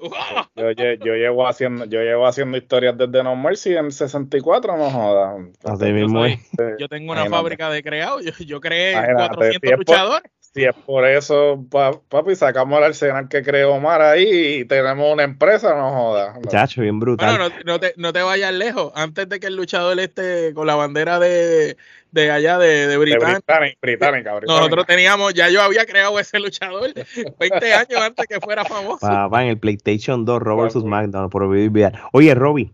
yo, 0.55 0.71
yo, 0.73 1.15
llevo 1.15 1.47
haciendo, 1.47 1.85
yo 1.85 2.01
llevo 2.01 2.27
haciendo 2.27 2.57
historias 2.57 2.97
desde 2.97 3.23
No 3.23 3.35
Mercy 3.37 3.73
en 3.75 3.91
64, 3.91 4.77
no 4.77 4.89
jodas. 4.91 5.39
Mismo 5.79 6.25
Yo 6.77 6.89
tengo 6.89 7.13
una 7.13 7.25
fábrica 7.27 7.69
de 7.69 7.81
creado, 7.81 8.19
yo, 8.19 8.31
yo 8.45 8.59
creé 8.59 8.93
400 9.15 9.71
luchadores. 9.77 10.31
Si 10.57 10.63
es 10.63 10.73
por 10.73 11.05
eso, 11.05 11.63
papi, 12.09 12.35
sacamos 12.35 12.79
el 12.79 12.85
arsenal 12.85 13.29
que 13.29 13.43
creó 13.43 13.75
Omar 13.75 14.01
ahí 14.01 14.55
y 14.55 14.65
tenemos 14.65 15.13
una 15.13 15.21
empresa, 15.21 15.75
no 15.75 15.91
jodas. 15.91 16.35
Chacho, 16.47 16.81
bien 16.81 16.99
brutal. 16.99 17.37
Bueno, 17.37 17.55
no, 17.63 17.79
te, 17.79 17.93
no 17.95 18.11
te 18.11 18.23
vayas 18.23 18.51
lejos. 18.55 18.91
Antes 18.95 19.29
de 19.29 19.39
que 19.39 19.45
el 19.45 19.55
luchador 19.55 19.99
esté 19.99 20.55
con 20.55 20.65
la 20.65 20.73
bandera 20.73 21.19
de, 21.19 21.77
de 22.09 22.31
allá 22.31 22.57
de, 22.57 22.87
de 22.87 22.97
Británica. 22.97 24.39
Nosotros 24.47 24.87
teníamos, 24.87 25.35
ya 25.35 25.47
yo 25.49 25.61
había 25.61 25.85
creado 25.85 26.19
ese 26.19 26.39
luchador 26.39 26.91
20 27.39 27.73
años 27.75 28.01
antes 28.01 28.25
que 28.25 28.39
fuera 28.39 28.65
famoso. 28.65 29.05
Papá, 29.05 29.43
en 29.43 29.49
el 29.49 29.59
PlayStation 29.59 30.25
2, 30.25 30.41
Robert 30.41 30.73
vs. 30.73 30.85
McDonald, 30.85 31.29
por 31.29 31.47
vivir 31.51 31.91
Oye, 32.13 32.33
Robbie, 32.33 32.71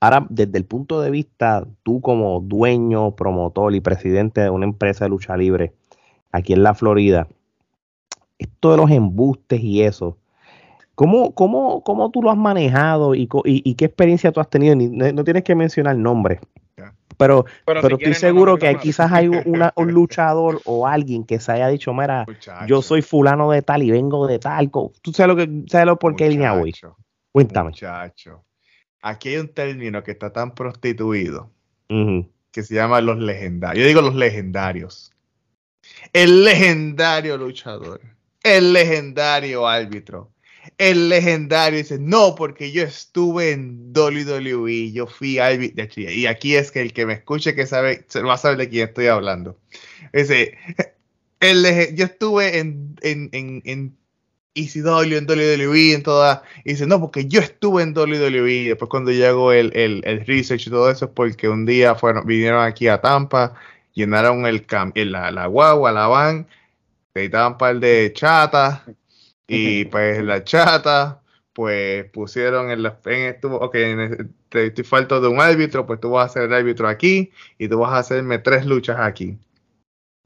ahora 0.00 0.26
desde 0.28 0.58
el 0.58 0.64
punto 0.64 1.00
de 1.00 1.12
vista, 1.12 1.64
tú 1.84 2.00
como 2.00 2.40
dueño, 2.40 3.14
promotor 3.14 3.76
y 3.76 3.80
presidente 3.80 4.40
de 4.40 4.50
una 4.50 4.64
empresa 4.64 5.04
de 5.04 5.10
lucha 5.10 5.36
libre, 5.36 5.72
aquí 6.32 6.52
en 6.52 6.62
la 6.62 6.74
Florida, 6.74 7.28
esto 8.38 8.72
de 8.72 8.76
los 8.76 8.90
embustes 8.90 9.60
y 9.60 9.82
eso, 9.82 10.16
¿cómo, 10.94 11.34
cómo, 11.34 11.82
cómo 11.82 12.10
tú 12.10 12.22
lo 12.22 12.30
has 12.30 12.36
manejado 12.36 13.14
y, 13.14 13.28
y, 13.44 13.74
qué 13.74 13.86
experiencia 13.86 14.32
tú 14.32 14.40
has 14.40 14.50
tenido? 14.50 14.74
No, 14.76 15.24
tienes 15.24 15.44
que 15.44 15.54
mencionar 15.54 15.96
nombres. 15.96 16.40
Pero, 17.16 17.44
pero, 17.66 17.98
estoy 17.98 18.14
seguro 18.14 18.56
que 18.56 18.74
quizás 18.76 19.12
hay 19.12 19.28
una, 19.28 19.74
un 19.76 19.92
luchador 19.92 20.62
o 20.64 20.86
alguien 20.86 21.24
que 21.24 21.38
se 21.38 21.52
haya 21.52 21.68
dicho, 21.68 21.92
mira, 21.92 22.24
yo 22.66 22.80
soy 22.80 23.02
fulano 23.02 23.50
de 23.50 23.60
tal 23.60 23.82
y 23.82 23.90
vengo 23.90 24.26
de 24.26 24.38
tal. 24.38 24.70
¿Tú 24.70 25.12
sabes 25.12 25.28
lo 25.28 25.36
que 25.36 25.64
sabes 25.70 25.86
lo 25.86 25.98
por 25.98 26.16
qué 26.16 26.30
línea 26.30 26.52
voy? 26.52 26.72
Cuéntame. 27.30 27.70
Muchacho. 27.70 28.42
Aquí 29.02 29.30
hay 29.30 29.36
un 29.36 29.48
término 29.48 30.02
que 30.02 30.12
está 30.12 30.32
tan 30.32 30.54
prostituido 30.54 31.50
que 31.88 32.62
se 32.62 32.74
llama 32.74 33.02
los 33.02 33.18
legendarios. 33.18 33.82
Yo 33.82 33.88
digo 33.88 34.00
los 34.00 34.14
legendarios 34.14 35.12
el 36.12 36.44
legendario 36.44 37.36
luchador, 37.36 38.00
el 38.42 38.72
legendario 38.72 39.66
árbitro, 39.66 40.30
el 40.78 41.08
legendario 41.08 41.78
dice, 41.78 41.98
no, 41.98 42.34
porque 42.34 42.72
yo 42.72 42.82
estuve 42.82 43.52
en 43.52 43.92
WWE, 43.94 44.92
yo 44.92 45.06
fui 45.06 45.38
árbitro, 45.38 45.86
y 45.96 46.26
aquí 46.26 46.56
es 46.56 46.70
que 46.70 46.80
el 46.80 46.92
que 46.92 47.06
me 47.06 47.14
escuche 47.14 47.54
que 47.54 47.66
sabe, 47.66 48.04
va 48.26 48.34
a 48.34 48.38
saber 48.38 48.58
de 48.58 48.68
quién 48.68 48.88
estoy 48.88 49.06
hablando. 49.06 49.58
Dice, 50.12 50.56
el, 51.40 51.94
yo 51.94 52.04
estuve 52.04 52.58
en, 52.58 52.96
en, 53.02 53.30
en, 53.32 53.62
en 53.64 53.96
ECW, 54.54 55.16
en 55.16 55.26
WWE, 55.28 55.94
en 55.94 56.02
toda, 56.02 56.42
y 56.64 56.70
dice, 56.70 56.86
no, 56.86 57.00
porque 57.00 57.26
yo 57.26 57.40
estuve 57.40 57.82
en 57.82 57.96
WWE, 57.96 58.68
después 58.68 58.88
cuando 58.88 59.10
llegó 59.10 59.52
el, 59.52 59.74
el, 59.74 60.02
el 60.04 60.26
research 60.26 60.66
y 60.66 60.70
todo 60.70 60.90
eso, 60.90 61.06
es 61.06 61.10
porque 61.12 61.48
un 61.48 61.66
día 61.66 61.94
fueron, 61.94 62.26
vinieron 62.26 62.62
aquí 62.62 62.88
a 62.88 63.00
Tampa, 63.00 63.54
llenaron 63.94 64.46
el, 64.46 64.66
la, 64.94 65.30
la 65.30 65.46
guagua, 65.46 65.92
la 65.92 66.06
van, 66.06 66.46
necesitaban 67.14 67.52
un 67.52 67.58
par 67.58 67.80
de 67.80 68.12
chatas 68.14 68.82
y 69.46 69.84
pues 69.86 70.22
la 70.22 70.44
chata 70.44 71.22
pues 71.52 72.04
pusieron 72.10 72.70
en 72.70 72.82
la 72.82 72.98
en 73.06 73.34
estuvo 73.34 73.56
ok 73.56 73.72
te 74.48 74.66
estoy 74.66 74.84
falta 74.84 75.20
de 75.20 75.28
un 75.28 75.40
árbitro 75.40 75.84
pues 75.86 76.00
tú 76.00 76.10
vas 76.10 76.30
a 76.30 76.32
ser 76.32 76.42
el 76.44 76.54
árbitro 76.54 76.88
aquí 76.88 77.32
y 77.58 77.68
tú 77.68 77.80
vas 77.80 77.92
a 77.92 77.98
hacerme 77.98 78.38
tres 78.38 78.64
luchas 78.66 78.98
aquí 79.00 79.36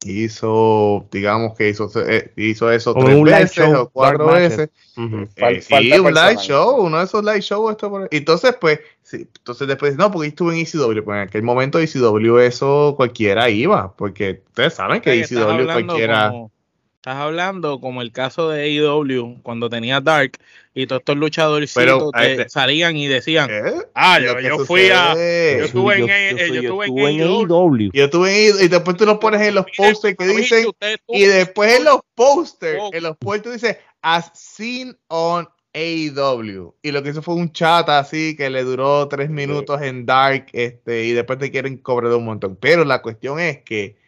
hizo 0.04 1.06
digamos 1.10 1.56
que 1.56 1.68
hizo 1.68 1.90
eh, 2.06 2.32
hizo 2.36 2.70
eso 2.70 2.94
tres 2.94 3.22
veces 3.22 3.74
o 3.74 3.88
cuatro 3.90 4.26
veces. 4.32 4.70
Eh, 4.96 6.00
un 6.00 6.14
live 6.14 6.36
show 6.36 6.76
uno 6.80 6.98
de 6.98 7.04
esos 7.04 7.24
live 7.24 7.40
shows 7.40 7.72
esto 7.72 8.06
entonces 8.10 8.56
pues 8.60 8.80
entonces 9.12 9.68
después, 9.68 9.96
no, 9.96 10.10
porque 10.10 10.28
estuve 10.28 10.54
en 10.54 10.66
ECW, 10.66 11.04
pues 11.04 11.16
en 11.16 11.28
aquel 11.28 11.42
momento 11.42 11.78
ECW 11.78 12.38
eso 12.38 12.94
cualquiera 12.96 13.50
iba, 13.50 13.92
porque 13.94 14.42
ustedes 14.48 14.74
saben 14.74 15.00
que 15.00 15.20
ECW 15.20 15.64
cualquiera... 15.66 16.32
estás 17.04 17.16
hablando 17.16 17.80
como 17.80 18.00
el 18.00 18.12
caso 18.12 18.48
de 18.48 18.62
AEW, 18.62 19.42
cuando 19.42 19.68
tenía 19.68 20.00
Dark, 20.00 20.38
y 20.72 20.86
todos 20.86 21.00
estos 21.00 21.18
luchadores 21.18 21.76
eh, 21.76 22.46
salían 22.48 22.96
y 22.96 23.08
decían, 23.08 23.50
¿Eh? 23.50 23.74
ah, 23.94 24.18
yo, 24.18 24.64
fui 24.64 24.88
a... 24.88 25.12
Yo 25.12 25.64
estuve 25.66 25.98
en, 25.98 26.08
e, 26.08 26.48
yo, 26.48 26.60
estuve 26.62 27.10
en 27.10 27.20
AEW. 27.20 27.90
Yo 27.92 28.04
estuve 28.04 28.48
en 28.48 28.64
Y 28.64 28.68
después 28.68 28.96
tú 28.96 29.04
lo 29.04 29.20
pones 29.20 29.42
en 29.42 29.54
los 29.54 29.66
posters 29.76 30.16
que 30.16 30.26
dicen... 30.28 30.66
Y 31.08 31.24
después 31.26 31.76
en 31.76 31.84
los 31.84 32.00
posters, 32.14 32.80
en 32.92 33.02
los 33.02 33.18
posters 33.18 33.60
dice, 33.60 33.80
as 34.00 34.30
seen 34.32 34.96
on 35.08 35.46
AEW. 35.74 36.74
Y 36.80 36.90
lo 36.90 37.02
que 37.02 37.10
hizo 37.10 37.20
fue 37.20 37.34
un 37.34 37.52
chat 37.52 37.86
así 37.90 38.34
que 38.34 38.48
le 38.48 38.64
duró 38.64 39.08
tres 39.08 39.28
minutos 39.28 39.82
en 39.82 40.06
Dark, 40.06 40.46
este, 40.54 41.04
y 41.04 41.12
después 41.12 41.38
te 41.38 41.50
quieren 41.50 41.76
cobrar 41.76 42.14
un 42.14 42.24
montón. 42.24 42.56
Pero 42.56 42.82
la 42.86 43.02
cuestión 43.02 43.40
es 43.40 43.58
que 43.62 44.02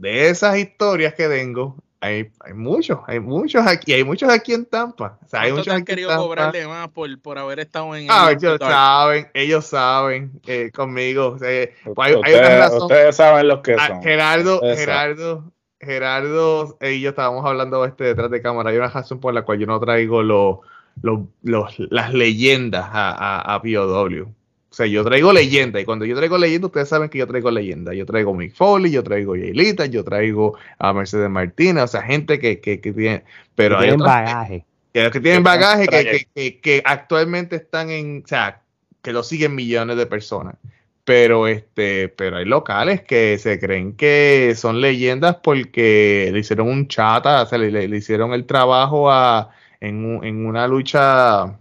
de 0.00 0.30
esas 0.30 0.56
historias 0.56 1.12
que 1.12 1.28
tengo, 1.28 1.76
hay, 2.00 2.30
hay 2.40 2.54
muchos, 2.54 2.98
hay 3.06 3.20
muchos 3.20 3.66
aquí, 3.66 3.92
hay 3.92 4.02
muchos 4.02 4.30
aquí 4.30 4.54
en 4.54 4.64
Tampa. 4.64 5.18
O 5.22 5.28
sea, 5.28 5.42
hay 5.42 5.52
muchos 5.52 5.68
han 5.68 5.84
querido 5.84 6.16
cobrarle 6.16 6.66
más 6.66 6.88
por, 6.88 7.20
por, 7.20 7.38
haber 7.38 7.60
estado 7.60 7.94
en 7.94 8.06
ah, 8.08 8.30
ellos 8.32 8.56
saben, 8.58 9.28
ellos 9.34 9.66
saben 9.66 10.40
eh, 10.46 10.70
conmigo. 10.74 11.36
Pues 11.38 11.68
hay, 11.98 12.14
ustedes, 12.14 12.40
hay 12.40 12.58
razón. 12.58 12.82
ustedes, 12.82 13.16
saben 13.16 13.48
lo 13.48 13.60
que 13.60 13.76
ah, 13.78 13.88
son. 13.88 14.02
Gerardo, 14.02 14.60
Gerardo, 14.74 15.52
Gerardo 15.78 16.78
y 16.80 17.02
yo 17.02 17.10
estábamos 17.10 17.44
hablando 17.44 17.84
este 17.84 18.04
detrás 18.04 18.30
de 18.30 18.40
cámara. 18.40 18.70
Hay 18.70 18.78
una 18.78 18.88
razón 18.88 19.20
por 19.20 19.34
la 19.34 19.42
cual 19.42 19.58
yo 19.58 19.66
no 19.66 19.78
traigo 19.78 20.22
los, 20.22 20.60
los, 21.02 21.78
las 21.90 22.14
leyendas 22.14 22.86
a, 22.90 23.10
a, 23.10 23.54
a 23.54 23.60
POW. 23.60 24.34
O 24.70 24.74
sea, 24.74 24.86
yo 24.86 25.04
traigo 25.04 25.32
leyenda 25.32 25.80
y 25.80 25.84
cuando 25.84 26.04
yo 26.04 26.14
traigo 26.16 26.38
leyenda, 26.38 26.68
ustedes 26.68 26.88
saben 26.88 27.08
que 27.08 27.18
yo 27.18 27.26
traigo 27.26 27.50
leyenda. 27.50 27.92
Yo 27.92 28.06
traigo 28.06 28.32
Mick 28.32 28.54
Foley, 28.54 28.92
yo 28.92 29.02
traigo 29.02 29.34
Yailita, 29.34 29.86
yo 29.86 30.04
traigo 30.04 30.56
a 30.78 30.92
Mercedes 30.92 31.28
Martínez, 31.28 31.82
o 31.84 31.88
sea, 31.88 32.02
gente 32.02 32.38
que, 32.38 32.60
que, 32.60 32.80
que 32.80 32.92
tiene... 32.92 33.24
Pero 33.56 33.76
que 33.78 33.82
hay 33.82 33.88
tienen 33.90 34.06
bagaje. 34.06 34.64
Que, 34.92 35.10
que 35.10 35.20
tienen 35.20 35.42
bagaje, 35.42 35.88
que, 35.88 36.60
que, 36.60 36.82
actualmente 36.84 37.56
están 37.56 37.90
en... 37.90 38.22
O 38.24 38.28
sea, 38.28 38.62
que 39.02 39.12
lo 39.12 39.24
siguen 39.24 39.56
millones 39.56 39.96
de 39.96 40.06
personas. 40.06 40.54
Pero, 41.02 41.48
este, 41.48 42.08
pero 42.08 42.36
hay 42.36 42.44
locales 42.44 43.02
que 43.02 43.38
se 43.38 43.58
creen 43.58 43.96
que 43.96 44.54
son 44.54 44.80
leyendas 44.80 45.38
porque 45.42 46.30
le 46.32 46.38
hicieron 46.38 46.68
un 46.68 46.86
chata, 46.86 47.42
o 47.42 47.46
sea, 47.46 47.58
le, 47.58 47.88
le 47.88 47.96
hicieron 47.96 48.32
el 48.34 48.46
trabajo 48.46 49.10
a, 49.10 49.50
en, 49.80 50.22
en 50.22 50.46
una 50.46 50.68
lucha, 50.68 51.58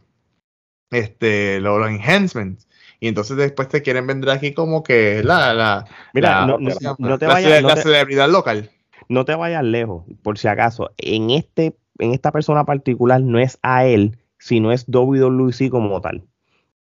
este, 0.92 1.60
los, 1.60 1.80
los 1.80 1.90
enhancements 1.90 2.69
y 3.00 3.08
entonces 3.08 3.38
después 3.38 3.68
te 3.70 3.82
quieren 3.82 4.06
vender 4.08 4.30
aquí 4.30 4.54
como 4.54 4.84
que 4.84 5.22
la, 5.24 5.54
la, 5.54 5.86
Mira, 6.14 6.42
la, 6.42 6.46
no, 6.48 6.58
no, 6.60 6.96
no 6.98 7.18
te 7.18 7.26
vayas, 7.28 7.62
la 7.62 7.70
no 7.70 7.76
te- 7.76 7.82
celebridad 7.82 8.30
local. 8.30 8.72
no 9.08 9.26
te 9.26 9.36
vayas 9.36 9.64
lejos, 9.64 10.04
por 10.24 10.38
si 10.38 10.48
acaso. 10.48 10.92
En 10.98 11.30
este, 11.30 11.76
en 12.00 12.12
esta 12.14 12.32
persona 12.32 12.66
particular 12.66 13.22
no 13.22 13.40
es 13.40 13.58
a 13.62 13.86
él, 13.86 14.18
sino 14.38 14.72
es 14.72 14.86
WWC 14.88 15.70
como 15.70 16.02
tal. 16.02 16.24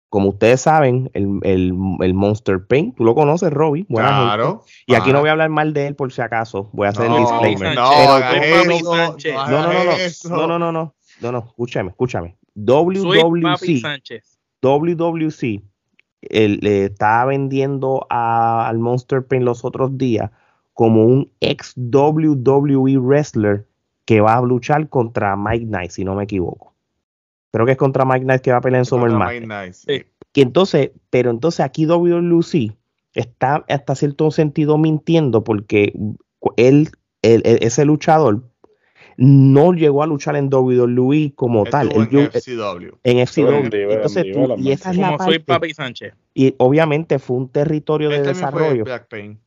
Como 0.09 0.29
ustedes 0.29 0.61
saben, 0.61 1.09
el, 1.15 1.39
el, 1.41 1.73
el 2.01 2.13
Monster 2.13 2.63
Pain, 2.67 2.93
tú 2.93 3.03
lo 3.03 3.15
conoces, 3.15 3.51
Robbie, 3.51 3.87
buena 3.89 4.09
gente. 4.09 4.23
Claro. 4.25 4.63
Y 4.85 4.93
aquí 4.93 5.11
no 5.11 5.21
voy 5.21 5.29
a 5.29 5.31
hablar 5.31 5.49
mal 5.49 5.73
de 5.73 5.87
él 5.87 5.95
por 5.95 6.13
si 6.13 6.21
acaso. 6.21 6.69
Voy 6.71 6.85
a 6.85 6.91
hacer 6.91 7.09
No, 7.09 7.15
el 7.17 7.23
disclaimer. 7.23 7.73
no, 7.75 7.89
Papi 7.89 8.83
no 8.83 8.93
No, 9.49 9.61
no, 9.63 9.73
no, 9.73 9.73
no, 9.73 9.97
no, 10.29 10.47
no, 10.47 10.59
no, 10.59 10.71
no, 10.71 10.95
no, 11.19 11.31
no, 11.31 11.39
escúchame, 11.39 11.89
escúchame. 11.89 12.37
Papi 12.53 12.99
WWC, 12.99 13.81
Sánchez. 13.81 14.37
WWC 14.61 15.63
él, 16.29 16.59
le 16.61 16.85
estaba 16.85 17.25
vendiendo 17.25 18.05
a- 18.09 18.67
al 18.67 18.79
Monster 18.79 19.25
Pain 19.25 19.45
los 19.45 19.63
otros 19.65 19.97
días 19.97 20.31
como 20.73 21.05
un 21.05 21.29
ex 21.39 21.73
WWE 21.77 22.97
wrestler 22.97 23.67
que 24.05 24.21
va 24.21 24.35
a 24.37 24.41
luchar 24.41 24.89
contra 24.89 25.35
Mike 25.35 25.65
Knight, 25.67 25.91
si 25.91 26.03
no 26.03 26.15
me 26.15 26.23
equivoco. 26.23 26.73
Creo 27.51 27.65
que 27.65 27.73
es 27.73 27.77
contra 27.77 28.05
Mike 28.05 28.25
Knight 28.25 28.41
que 28.41 28.51
va 28.51 28.57
a 28.57 28.61
pelear 28.61 28.79
en 28.79 28.85
Nice. 29.47 29.73
Sí. 29.87 30.03
Que 30.31 30.41
entonces, 30.41 30.91
pero 31.09 31.29
entonces 31.29 31.59
aquí 31.59 31.85
WWC 31.85 32.75
está 33.13 33.63
hasta 33.69 33.95
cierto 33.95 34.31
sentido 34.31 34.77
mintiendo 34.79 35.43
porque 35.43 35.93
él, 36.57 36.89
él- 37.21 37.41
él- 37.45 37.59
ese 37.61 37.85
luchador, 37.85 38.43
no 39.17 39.73
llegó 39.73 40.03
a 40.03 40.07
luchar 40.07 40.35
en 40.35 40.49
WWE 40.53 41.33
como 41.35 41.63
tal. 41.65 41.87
Estuvo 41.91 42.19
en 42.21 42.29
FCW. 42.31 42.89
en 43.03 43.17
FCW. 43.19 43.51
Vendí, 43.51 43.77
Entonces 43.77 44.25
tú- 44.33 44.55
y 44.57 44.71
esa 44.71 44.91
es 44.91 44.97
la 44.97 45.17
parte, 45.17 45.39
Papi 45.39 45.73
Sánchez. 45.73 46.13
y 46.33 46.53
obviamente 46.57 47.19
fue 47.19 47.37
un 47.37 47.49
territorio 47.49 48.09
de 48.09 48.17
Este 48.17 48.27
desarrollo. 48.29 48.83
Black 48.83 49.07
Pain. 49.09 49.39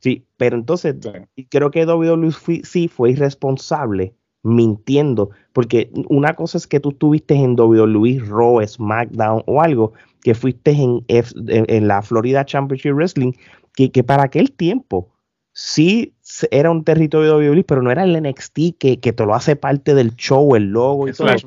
Sí, 0.00 0.24
pero 0.36 0.56
entonces 0.56 0.96
Sí. 1.36 1.46
creo 1.50 1.70
que 1.70 1.84
WWC 1.84 2.88
fue 2.88 3.10
irresponsable 3.10 4.14
mintiendo, 4.42 5.30
porque 5.52 5.90
una 6.08 6.34
cosa 6.34 6.56
es 6.56 6.66
que 6.66 6.80
tú 6.80 6.90
estuviste 6.90 7.34
en 7.34 7.54
WWE, 7.56 8.20
Raw, 8.26 8.66
SmackDown 8.66 9.42
o 9.46 9.60
algo, 9.60 9.92
que 10.22 10.34
fuiste 10.34 10.70
en, 10.70 11.04
F- 11.08 11.34
en, 11.48 11.66
en 11.68 11.86
la 11.88 12.00
Florida 12.00 12.44
Championship 12.46 12.92
Wrestling, 12.94 13.32
que, 13.74 13.90
que 13.90 14.02
para 14.02 14.22
aquel 14.24 14.50
tiempo 14.52 15.08
sí 15.52 16.14
era 16.50 16.70
un 16.70 16.84
territorio 16.84 17.38
de 17.38 17.50
WWE, 17.50 17.64
pero 17.64 17.82
no 17.82 17.90
era 17.90 18.04
el 18.04 18.20
NXT 18.22 18.58
que, 18.78 19.00
que 19.00 19.12
te 19.12 19.26
lo 19.26 19.34
hace 19.34 19.56
parte 19.56 19.94
del 19.94 20.14
show, 20.16 20.54
el 20.54 20.70
logo 20.70 21.08
y 21.08 21.12
todo. 21.12 21.26
Correcto, 21.26 21.46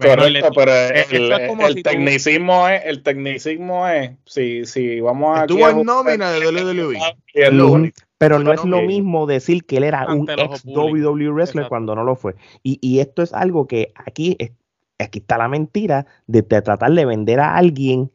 pero 0.53 0.73
el, 0.73 0.95
el 1.11 1.67
si 1.69 1.75
tú- 1.75 1.81
tecnicismo 1.83 2.67
es, 2.67 2.81
el 2.85 3.01
tecnicismo 3.01 3.87
es, 3.87 4.11
si, 4.25 4.65
si 4.65 4.99
vamos 4.99 5.37
a 5.37 5.41
Estuvo 5.43 5.69
en 5.69 5.83
nómina 5.83 6.31
de 6.31 6.39
WWE. 6.47 7.93
Pero 8.17 8.39
no 8.39 8.53
es 8.53 8.63
lo 8.63 8.81
mismo 8.81 9.25
decir 9.25 9.65
que 9.65 9.77
él 9.77 9.83
era 9.83 10.05
un 10.13 10.29
ex. 10.29 10.63
WWE 10.65 11.29
wrestler 11.29 11.61
Exacto. 11.63 11.69
cuando 11.69 11.95
no 11.95 12.03
lo 12.03 12.15
fue. 12.15 12.35
Y, 12.61 12.77
y 12.81 12.99
esto 12.99 13.21
es 13.21 13.33
algo 13.33 13.67
que 13.67 13.91
aquí, 13.95 14.35
es- 14.39 14.51
aquí 14.99 15.19
está 15.19 15.37
la 15.37 15.47
mentira 15.47 16.05
de, 16.27 16.41
de 16.41 16.61
tratar 16.61 16.91
de 16.91 17.05
vender 17.05 17.39
a 17.39 17.55
alguien 17.55 18.11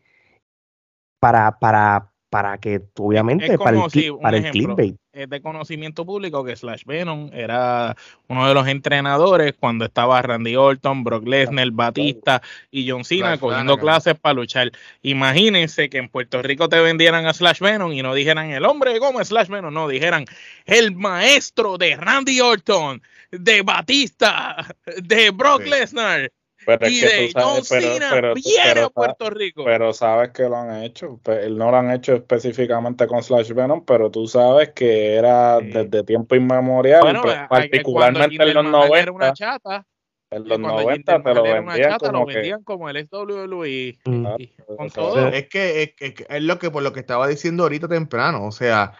para, 1.20 1.58
para, 1.58 2.10
para 2.30 2.58
que, 2.58 2.80
obviamente, 2.98 3.58
para 3.58 3.84
el, 3.84 3.90
si, 3.90 4.10
para 4.12 4.36
el 4.36 4.50
clickbait. 4.50 4.96
Es 5.18 5.28
de 5.28 5.42
conocimiento 5.42 6.06
público 6.06 6.44
que 6.44 6.54
Slash 6.54 6.84
Venom 6.84 7.30
era 7.32 7.96
uno 8.28 8.46
de 8.46 8.54
los 8.54 8.68
entrenadores 8.68 9.54
cuando 9.58 9.84
estaba 9.84 10.22
Randy 10.22 10.54
Orton, 10.56 11.02
Brock 11.02 11.26
Lesnar, 11.26 11.70
Batista 11.72 12.40
y 12.70 12.88
John 12.88 13.04
Cena 13.04 13.30
Slash 13.30 13.40
cogiendo 13.40 13.74
Flanagan. 13.74 13.80
clases 13.80 14.14
para 14.20 14.34
luchar. 14.34 14.70
Imagínense 15.02 15.90
que 15.90 15.98
en 15.98 16.08
Puerto 16.08 16.40
Rico 16.42 16.68
te 16.68 16.80
vendieran 16.80 17.26
a 17.26 17.34
Slash 17.34 17.60
Venom 17.60 17.92
y 17.92 18.02
no 18.02 18.14
dijeran 18.14 18.50
el 18.50 18.64
hombre 18.64 18.98
como 19.00 19.24
Slash 19.24 19.48
Venom, 19.48 19.74
no, 19.74 19.88
dijeran 19.88 20.24
el 20.66 20.94
maestro 20.94 21.78
de 21.78 21.96
Randy 21.96 22.40
Orton, 22.40 23.02
de 23.30 23.62
Batista, 23.62 24.74
de 25.02 25.30
Brock 25.30 25.62
Sí. 25.64 25.70
Lesnar 25.70 26.30
Pero 26.76 26.86
es 26.86 26.92
y 26.92 27.00
que 27.00 27.06
de 27.06 27.26
tú 27.26 27.32
sabes- 27.32 27.44
John 27.44 27.62
pero- 27.70 27.92
Cena 27.94 28.08
pero- 28.12 28.34
viene 28.34 28.62
pero- 28.74 28.86
a 28.86 28.90
Puerto 28.90 29.30
Rico. 29.30 29.64
Pero 29.64 29.92
sabes 29.94 30.30
que 30.32 30.42
lo 30.42 30.56
han 30.56 30.82
hecho. 30.82 31.18
No 31.50 31.70
lo 31.70 31.76
han 31.78 31.90
hecho 31.92 32.14
específicamente 32.14 33.06
con 33.06 33.22
Slash 33.22 33.52
Venom, 33.52 33.84
pero 33.86 34.10
tú 34.10 34.26
sabes 34.26 34.72
que 34.74 35.14
era 35.14 35.58
Sí. 35.60 35.66
desde 35.68 36.04
tiempo 36.04 36.34
inmemorial, 36.36 37.00
bueno, 37.00 37.22
a- 37.24 37.44
a- 37.44 37.48
particularmente 37.48 38.24
en 38.24 38.40
los 38.40 38.46
Jinder 38.54 38.54
Mahal 38.64 38.84
era 38.92 39.06
90. 39.06 39.12
una 39.12 39.32
chata, 39.32 39.86
En 40.30 40.42
y 40.44 40.48
los 40.48 40.58
cuando 40.58 40.82
90 40.82 41.12
Jinder 41.14 41.22
te 41.22 41.34
lo 41.40 41.46
era 41.46 41.60
vendían 41.62 41.90
chata, 41.90 42.06
como 42.10 42.18
lo 42.20 42.26
que. 42.26 42.34
vendían 42.34 42.62
como 42.64 42.90
el 42.90 42.96
WWE. 43.10 43.98
Mm. 44.04 44.26
Y 44.38 44.46
con 44.76 44.90
todo. 44.90 45.28
Es 45.28 45.48
que 45.48 45.82
es, 45.84 45.90
es 46.00 46.12
que 46.14 46.26
es 46.28 46.42
lo 46.42 46.58
que 46.58 46.70
por 46.70 46.82
lo 46.82 46.92
que 46.92 47.00
estaba 47.00 47.26
diciendo 47.28 47.62
ahorita 47.62 47.88
temprano, 47.88 48.44
o 48.44 48.52
sea, 48.52 48.92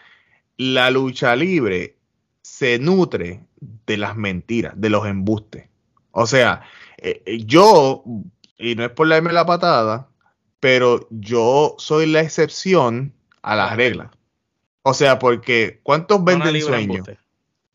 la 0.56 0.90
lucha 0.90 1.36
libre 1.36 1.96
se 2.40 2.78
nutre 2.78 3.40
de 3.60 3.96
las 3.98 4.16
mentiras, 4.16 4.72
de 4.74 4.88
los 4.88 5.06
embustes. 5.06 5.66
O 6.12 6.26
sea, 6.26 6.62
eh, 6.98 7.22
eh, 7.26 7.44
yo, 7.44 8.04
y 8.58 8.74
no 8.74 8.84
es 8.84 8.90
por 8.90 9.08
darme 9.08 9.32
la 9.32 9.46
patada, 9.46 10.08
pero 10.60 11.06
yo 11.10 11.74
soy 11.78 12.06
la 12.06 12.20
excepción 12.20 13.12
a 13.42 13.56
las 13.56 13.70
La 13.70 13.76
reglas. 13.76 14.10
O 14.82 14.94
sea, 14.94 15.18
porque 15.18 15.80
¿cuántos 15.82 16.22
venden 16.24 16.60
sueños? 16.60 17.08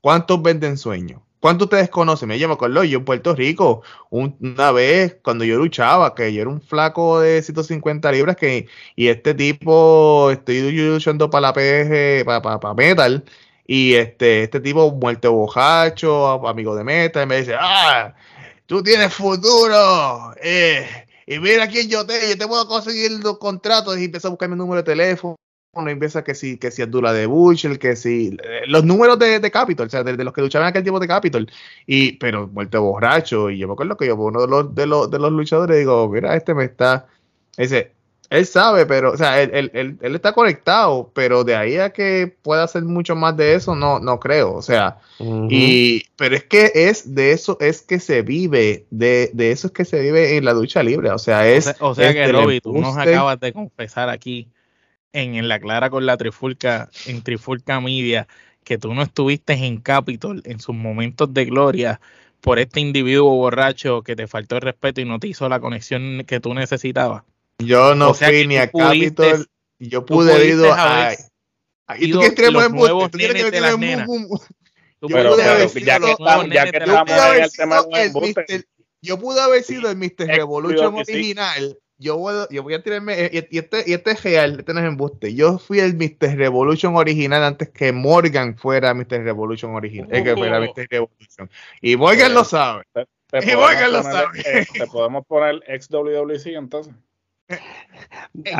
¿Cuántos 0.02 0.42
venden 0.42 0.78
sueños? 0.78 1.22
¿Cuántos 1.40 1.66
ustedes 1.66 1.90
conocen? 1.90 2.30
Me 2.30 2.38
llamo 2.38 2.54
acuerdo, 2.54 2.86
yo 2.86 3.00
en 3.00 3.06
Puerto 3.06 3.36
Rico, 3.36 3.82
un- 4.10 4.38
una 4.40 4.72
vez 4.72 5.18
cuando 5.22 5.44
yo 5.44 5.58
luchaba, 5.58 6.16
que 6.16 6.34
yo 6.34 6.42
era 6.42 6.50
un 6.50 6.62
flaco 6.62 7.20
de 7.20 7.42
150 7.42 8.12
libras, 8.14 8.38
que, 8.38 8.68
y 8.96 9.08
este 9.08 9.34
tipo, 9.34 10.32
estoy 10.32 10.72
luchando 10.72 11.30
para 11.30 11.42
la 11.42 11.54
PG, 11.54 12.24
para, 12.26 12.42
para, 12.42 12.60
para 12.62 12.74
Metal, 12.74 13.26
y 13.68 13.94
este, 13.96 14.44
este 14.44 14.62
tipo 14.62 14.90
muerto 14.92 15.34
bojacho, 15.34 16.48
amigo 16.48 16.76
de 16.76 16.84
Metal, 16.86 17.28
me 17.28 17.38
dice, 17.38 17.56
ah, 17.60 18.16
tú 18.74 18.82
tienes 18.82 19.14
futuro, 19.14 20.34
eh, 20.42 21.06
y 21.28 21.38
mira 21.38 21.68
quién 21.68 21.88
yo 21.90 22.08
te, 22.08 22.28
yo 22.28 22.36
te 22.36 22.48
puedo 22.48 22.68
conseguir 22.68 23.12
los 23.24 23.38
contratos, 23.38 24.00
y 24.00 24.06
empieza 24.06 24.30
a 24.30 24.32
buscar 24.32 24.50
mi 24.50 24.56
número 24.56 24.82
de 24.82 24.92
teléfono 24.92 25.36
empieza 25.76 26.24
que 26.24 26.34
si, 26.34 26.58
que 26.58 26.72
si 26.72 26.82
Abdullah 26.82 27.14
de 27.14 27.28
Butcher, 27.28 27.78
que 27.78 27.96
si 27.96 28.36
eh, 28.44 28.62
los 28.66 28.84
números 28.84 29.20
de, 29.20 29.40
de 29.40 29.52
Capitol, 29.52 29.86
o 29.86 29.90
sea, 29.92 30.04
de, 30.04 30.24
los 30.24 30.34
que 30.34 30.42
luchaban 30.42 30.68
aquel 30.68 30.82
tiempo 30.82 31.00
de 31.00 31.08
Capitol, 31.08 31.48
y, 31.86 32.14
pero 32.14 32.48
muerto 32.48 32.82
borracho, 32.82 33.52
y 33.52 33.60
yo 33.60 33.68
me 33.68 33.74
acuerdo 33.74 33.96
que 33.96 34.08
yo, 34.08 34.16
uno 34.16 34.42
de 34.42 34.48
los, 34.48 34.74
de 34.74 34.88
los, 34.88 35.12
de 35.12 35.20
los 35.20 35.32
luchadores, 35.32 35.78
digo, 35.78 36.10
mira, 36.10 36.36
este 36.36 36.56
me 36.56 36.64
está, 36.66 37.06
dice, 37.56 37.92
él 38.30 38.46
sabe, 38.46 38.86
pero, 38.86 39.12
o 39.12 39.18
sea, 39.18 39.42
él, 39.42 39.52
él, 39.54 39.72
él, 39.74 39.98
él 40.02 40.16
está 40.16 40.34
conectado, 40.34 41.12
pero 41.14 41.44
de 41.44 41.56
ahí 41.56 41.78
a 41.78 41.92
que 41.92 42.36
pueda 42.42 42.64
hacer 42.64 42.84
mucho 42.84 43.16
más 43.16 43.38
de 43.38 43.54
eso, 43.54 43.76
no, 43.76 44.00
no 44.00 44.20
creo, 44.20 44.54
o 44.54 44.62
sea, 44.62 44.98
y, 45.50 46.04
pero 46.16 46.36
es 46.36 46.44
que 46.44 46.72
es 46.74 47.14
de 47.14 47.32
eso, 47.32 47.58
es 47.60 47.82
que 47.82 48.00
se 48.00 48.22
vive, 48.22 48.86
de, 48.90 49.30
de 49.34 49.52
eso 49.52 49.68
es 49.68 49.74
que 49.74 49.86
se 49.86 50.00
vive 50.02 50.38
en 50.38 50.46
la 50.46 50.54
lucha 50.54 50.82
libre, 50.82 51.12
o 51.12 51.20
sea, 51.20 51.42
O 51.42 51.44
es... 51.44 51.66
sea, 51.66 51.76
o 51.80 51.96
sea 51.96 52.10
es 52.10 52.16
que, 52.16 52.32
Roby, 52.32 52.60
tú 52.60 52.78
nos 52.78 52.98
acabas 52.98 53.40
de 53.40 53.54
confesar 53.54 54.10
aquí 54.10 54.48
en, 55.12 55.36
en 55.36 55.48
la 55.48 55.60
clara 55.60 55.90
con 55.90 56.06
la 56.06 56.18
trifulca, 56.18 56.90
en 57.06 57.22
Trifulca 57.22 57.80
Media, 57.82 58.28
que 58.64 58.78
tú 58.78 58.94
no 58.94 59.04
estuviste 59.04 59.54
en 59.54 59.78
Capitol 59.80 60.42
en 60.46 60.60
sus 60.60 60.76
momentos 60.76 61.34
de 61.34 61.46
gloria, 61.46 62.00
por 62.42 62.60
este 62.60 62.82
individuo 62.82 63.30
borracho 63.36 64.02
que 64.02 64.16
te 64.16 64.28
faltó 64.28 64.56
el 64.56 64.64
respeto 64.64 65.00
y 65.00 65.06
no 65.06 65.20
te 65.20 65.28
hizo 65.28 65.48
la 65.48 65.62
conexión 65.62 66.24
que 66.28 66.42
tú 66.42 66.54
necesitabas. 66.54 67.24
Yo 67.60 67.96
no 67.96 68.14
fui 68.14 68.48
ni 68.48 68.58
a 68.58 68.70
Capitol, 68.70 69.48
yo 69.80 70.06
pude 70.06 70.34
haber 70.34 70.48
ido 70.48 70.74
a... 70.74 71.14
¿Y 71.98 72.12
tú 72.12 72.20
qué 72.20 72.34
crees 72.34 72.54
embuste? 72.54 73.10
¿Tú 73.10 73.18
quieres 73.18 73.44
que 73.44 73.44
me 73.44 73.52
tire 73.52 74.06
Yo 75.02 75.08
pude 75.08 75.44
haber 75.44 75.70
sido... 75.70 75.86
Ya 75.86 76.00
que 76.72 76.78
estamos 76.78 77.36
en 77.36 77.44
el 77.44 77.52
tema 77.52 77.82
de 77.84 78.66
yo 79.04 79.20
pude 79.20 79.42
haber 79.42 79.62
sido 79.64 79.92
el 79.92 79.98
Mr. 79.98 80.28
Revolution 80.28 80.96
original. 80.96 81.78
Yo 81.98 82.18
voy, 82.18 82.34
yo 82.50 82.64
voy 82.64 82.74
a 82.74 82.82
tirarme. 82.82 83.26
Eh, 83.26 83.48
y, 83.52 83.58
este, 83.58 83.84
y 83.86 83.94
este 83.94 84.12
es 84.12 84.24
real, 84.24 84.60
este 84.60 84.74
no 84.74 84.80
es 84.80 84.86
embuste. 84.86 85.36
Yo 85.36 85.60
fui 85.60 85.80
el 85.80 85.96
Mr. 85.96 86.38
Revolution 86.38 86.96
original 86.96 87.44
antes 87.44 87.70
que 87.70 87.92
Morgan 87.92 88.58
fuera 88.58 88.94
Mr. 88.94 89.24
Revolution 89.24 89.76
original. 89.76 90.08
Uh, 90.08 90.24
que 90.24 90.36
fuera 90.36 90.60
Mr. 90.62 90.88
Revolution. 90.90 91.50
Y 91.82 91.98
Morgan 91.98 92.34
lo 92.34 92.46
sabe. 92.46 92.84
Te, 92.94 93.52
y 93.52 93.56
Morgan 93.56 93.92
lo 93.92 94.04
sabe. 94.04 94.40
Eh, 94.46 94.66
te 94.74 94.88
podemos 94.88 95.26
poner 95.26 95.62
ex 95.68 95.90
WWC 95.90 96.48
entonces. 96.56 96.94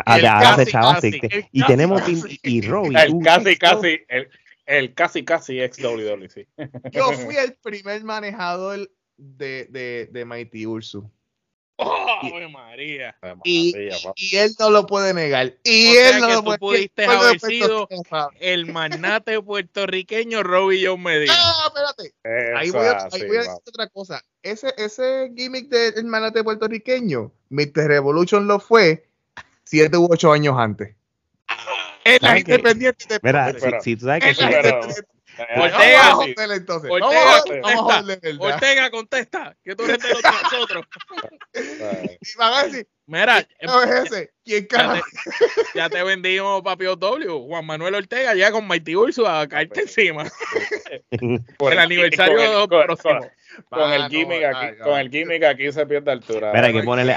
Hágase, 0.06 0.72
casi, 0.72 1.22
y 1.52 1.66
tenemos 1.66 2.02
y, 2.44 2.62
Robbie. 2.62 2.98
El 3.00 3.20
casi, 3.24 3.58
casi, 3.58 4.00
el, 4.08 4.30
el 4.66 4.94
casi, 4.94 5.24
casi 5.24 5.62
ex 5.62 5.78
WWC. 5.82 6.48
Yo 6.92 7.12
fui 7.14 7.36
el 7.38 7.56
primer 7.56 8.04
manejador 8.04 8.90
de, 9.18 9.68
de, 9.70 10.10
de 10.12 10.26
Mighty 10.26 10.66
Ursu. 10.66 11.10
¡Oh, 11.78 12.50
María! 12.52 13.16
Y, 13.44 13.74
y, 14.16 14.36
él 14.38 14.56
no 14.60 14.70
lo 14.70 14.86
puede 14.86 15.14
negar. 15.14 15.56
Y 15.64 15.96
él 15.96 16.20
no 16.20 16.30
lo 16.30 16.44
puede 16.44 16.58
pudiste 16.60 17.06
haber 17.06 17.40
sido 17.40 17.88
el 18.40 18.72
magnate 18.72 19.42
puertorriqueño 19.42 20.44
Robbie 20.44 20.86
John 20.86 21.02
Medina. 21.02 21.34
No, 21.34 21.68
espérate. 21.68 22.14
ahí 22.56 22.70
voy 22.70 22.86
a, 22.86 23.08
ahí 23.12 23.28
voy 23.28 23.38
a 23.38 23.42
decir 23.42 23.62
otra 23.68 23.88
cosa. 23.88 24.24
Ese, 24.44 24.74
ese 24.78 25.32
gimmick 25.36 25.70
del 25.70 26.06
magnate 26.06 26.44
puertorriqueño, 26.44 27.32
Mr. 27.50 27.88
Revolution 27.88 28.48
lo 28.48 28.60
fue 28.60 29.08
siete 29.64 29.98
u 29.98 30.08
ocho 30.12 30.32
años 30.32 30.56
antes. 30.58 30.96
Es 32.04 32.22
la 32.22 32.38
independiente 32.38 33.06
de 33.08 33.20
Mira, 33.24 33.54
si, 33.54 33.70
si, 33.82 33.96
tú 33.96 34.06
sabes 34.06 34.24
que 34.36 34.44
Ortega, 34.44 34.82
Ortega, 35.60 36.18
Ortega, 38.40 38.92
contesta, 38.92 39.56
que 39.64 39.76
tú 39.76 39.84
eres 39.84 40.00
de 40.00 40.10
nosotros. 40.10 40.86
y 41.54 42.38
van 42.38 42.54
a 42.54 42.64
decir, 42.64 42.88
mira, 43.08 43.40
es 43.40 43.72
ese? 44.06 44.32
¿Quién 44.46 44.68
ya, 44.70 44.94
te, 44.94 45.02
ya 45.76 45.90
te 45.90 46.04
vendimos 46.04 46.62
papi 46.62 46.86
W, 46.86 47.48
Juan 47.48 47.66
Manuel 47.66 47.96
Ortega 47.96 48.36
ya 48.36 48.52
con 48.52 48.68
Mighty 48.68 48.96
Urso 48.96 49.28
a 49.28 49.48
caerte 49.48 49.82
encima. 49.82 50.26
Por 51.58 51.74
el 51.74 51.80
aniversario 51.80 52.68
próximo. 52.68 53.22
Con 53.70 53.92
el 53.92 54.10
gimmick 54.10 54.44
aquí, 54.44 54.78
con 54.84 55.00
el 55.00 55.10
gimmick 55.10 55.44
aquí 55.44 55.72
se 55.72 55.86
pierde 55.86 56.12
altura. 56.12 56.52
Mira, 56.54 56.68
hay 56.68 56.74
que 56.74 56.84
ponerle, 56.84 57.16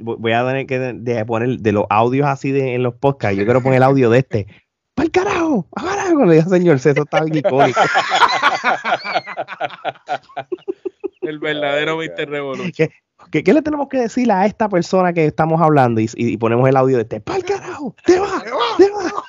voy 0.00 0.32
a 0.32 0.46
tener 0.46 0.66
que 0.66 0.78
de, 0.78 1.24
poner 1.24 1.58
de 1.58 1.72
los 1.72 1.84
audios 1.90 2.26
así 2.26 2.52
de, 2.52 2.74
en 2.74 2.82
los 2.82 2.94
podcasts. 2.94 3.36
Yo 3.36 3.44
quiero 3.44 3.62
poner 3.62 3.78
el 3.78 3.82
audio 3.82 4.10
de 4.10 4.18
este. 4.20 4.46
¡Para 4.94 5.06
el 5.06 5.10
carajo! 5.10 5.66
¡Para 5.70 5.96
carajo! 5.96 6.24
Le 6.24 6.36
dije, 6.36 6.48
señor 6.48 6.76
eso 6.76 6.90
está 6.90 7.24
bien 7.24 7.38
icónico. 7.38 7.80
el 11.22 11.38
verdadero 11.38 11.96
Mr. 11.96 12.28
Revolution. 12.28 12.90
¿Qué, 13.30 13.42
¿Qué, 13.42 13.54
le 13.54 13.62
tenemos 13.62 13.88
que 13.88 13.98
decir 13.98 14.30
a 14.30 14.46
esta 14.46 14.68
persona 14.68 15.12
que 15.12 15.26
estamos 15.26 15.60
hablando 15.60 16.00
y, 16.00 16.08
y 16.14 16.36
ponemos 16.36 16.68
el 16.68 16.76
audio 16.76 16.96
de 16.96 17.02
este? 17.02 17.20
¡Para 17.20 17.38
el 17.38 17.44
carajo! 17.44 17.96
¡Te 18.04 18.20
va! 18.20 18.42
¡Te 18.78 18.90
va! 18.90 19.24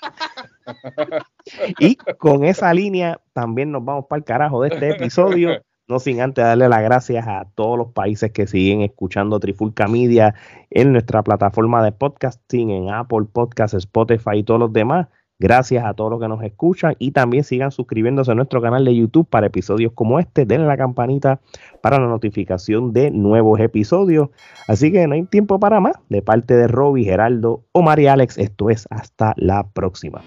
y 1.80 1.96
con 1.96 2.44
esa 2.44 2.74
línea 2.74 3.20
también 3.34 3.72
nos 3.72 3.86
vamos 3.86 4.06
para 4.08 4.20
el 4.20 4.24
carajo 4.24 4.62
de 4.62 4.70
este 4.70 4.92
episodio. 4.92 5.62
No 5.88 6.00
sin 6.00 6.20
antes 6.20 6.44
darle 6.44 6.68
las 6.68 6.82
gracias 6.82 7.28
a 7.28 7.46
todos 7.54 7.78
los 7.78 7.92
países 7.92 8.32
que 8.32 8.48
siguen 8.48 8.82
escuchando 8.82 9.40
Trifulca 9.40 9.88
Media 9.88 10.34
en 10.72 10.92
nuestra 10.92 11.22
plataforma 11.22 11.84
de 11.84 11.92
podcasting, 11.92 12.72
en 12.72 12.90
Apple 12.90 13.28
Podcasts, 13.32 13.78
Spotify 13.78 14.38
y 14.38 14.44
todos 14.44 14.60
los 14.60 14.74
demás. 14.74 15.08
Gracias 15.38 15.84
a 15.84 15.94
todos 15.94 16.10
los 16.10 16.22
que 16.22 16.30
nos 16.30 16.42
escuchan 16.44 16.96
y 16.98 17.12
también 17.12 17.44
sigan 17.44 17.72
suscribiéndose 17.72 18.32
a 18.32 18.36
nuestro 18.36 18.62
canal 18.62 18.86
de 18.86 18.96
YouTube 18.96 19.28
para 19.28 19.48
episodios 19.48 19.92
como 19.94 20.20
este. 20.20 20.46
Denle 20.46 20.68
la 20.68 20.78
campanita 20.78 21.42
para 21.82 22.00
la 22.00 22.08
notificación 22.08 22.94
de 22.94 23.12
nuevos 23.12 23.60
episodios. 23.60 24.30
Así 24.68 24.94
que 24.94 25.06
no 25.08 25.16
hay 25.16 25.24
tiempo 25.24 25.60
para 25.60 25.82
más. 25.82 25.96
De 26.10 26.22
parte 26.22 26.56
de 26.56 26.68
Robbie, 26.68 27.04
Geraldo, 27.04 27.66
Omar 27.74 28.00
y 28.00 28.08
Alex, 28.08 28.38
esto 28.38 28.70
es 28.70 28.88
hasta 28.90 29.34
la 29.36 29.68
próxima. 29.68 30.22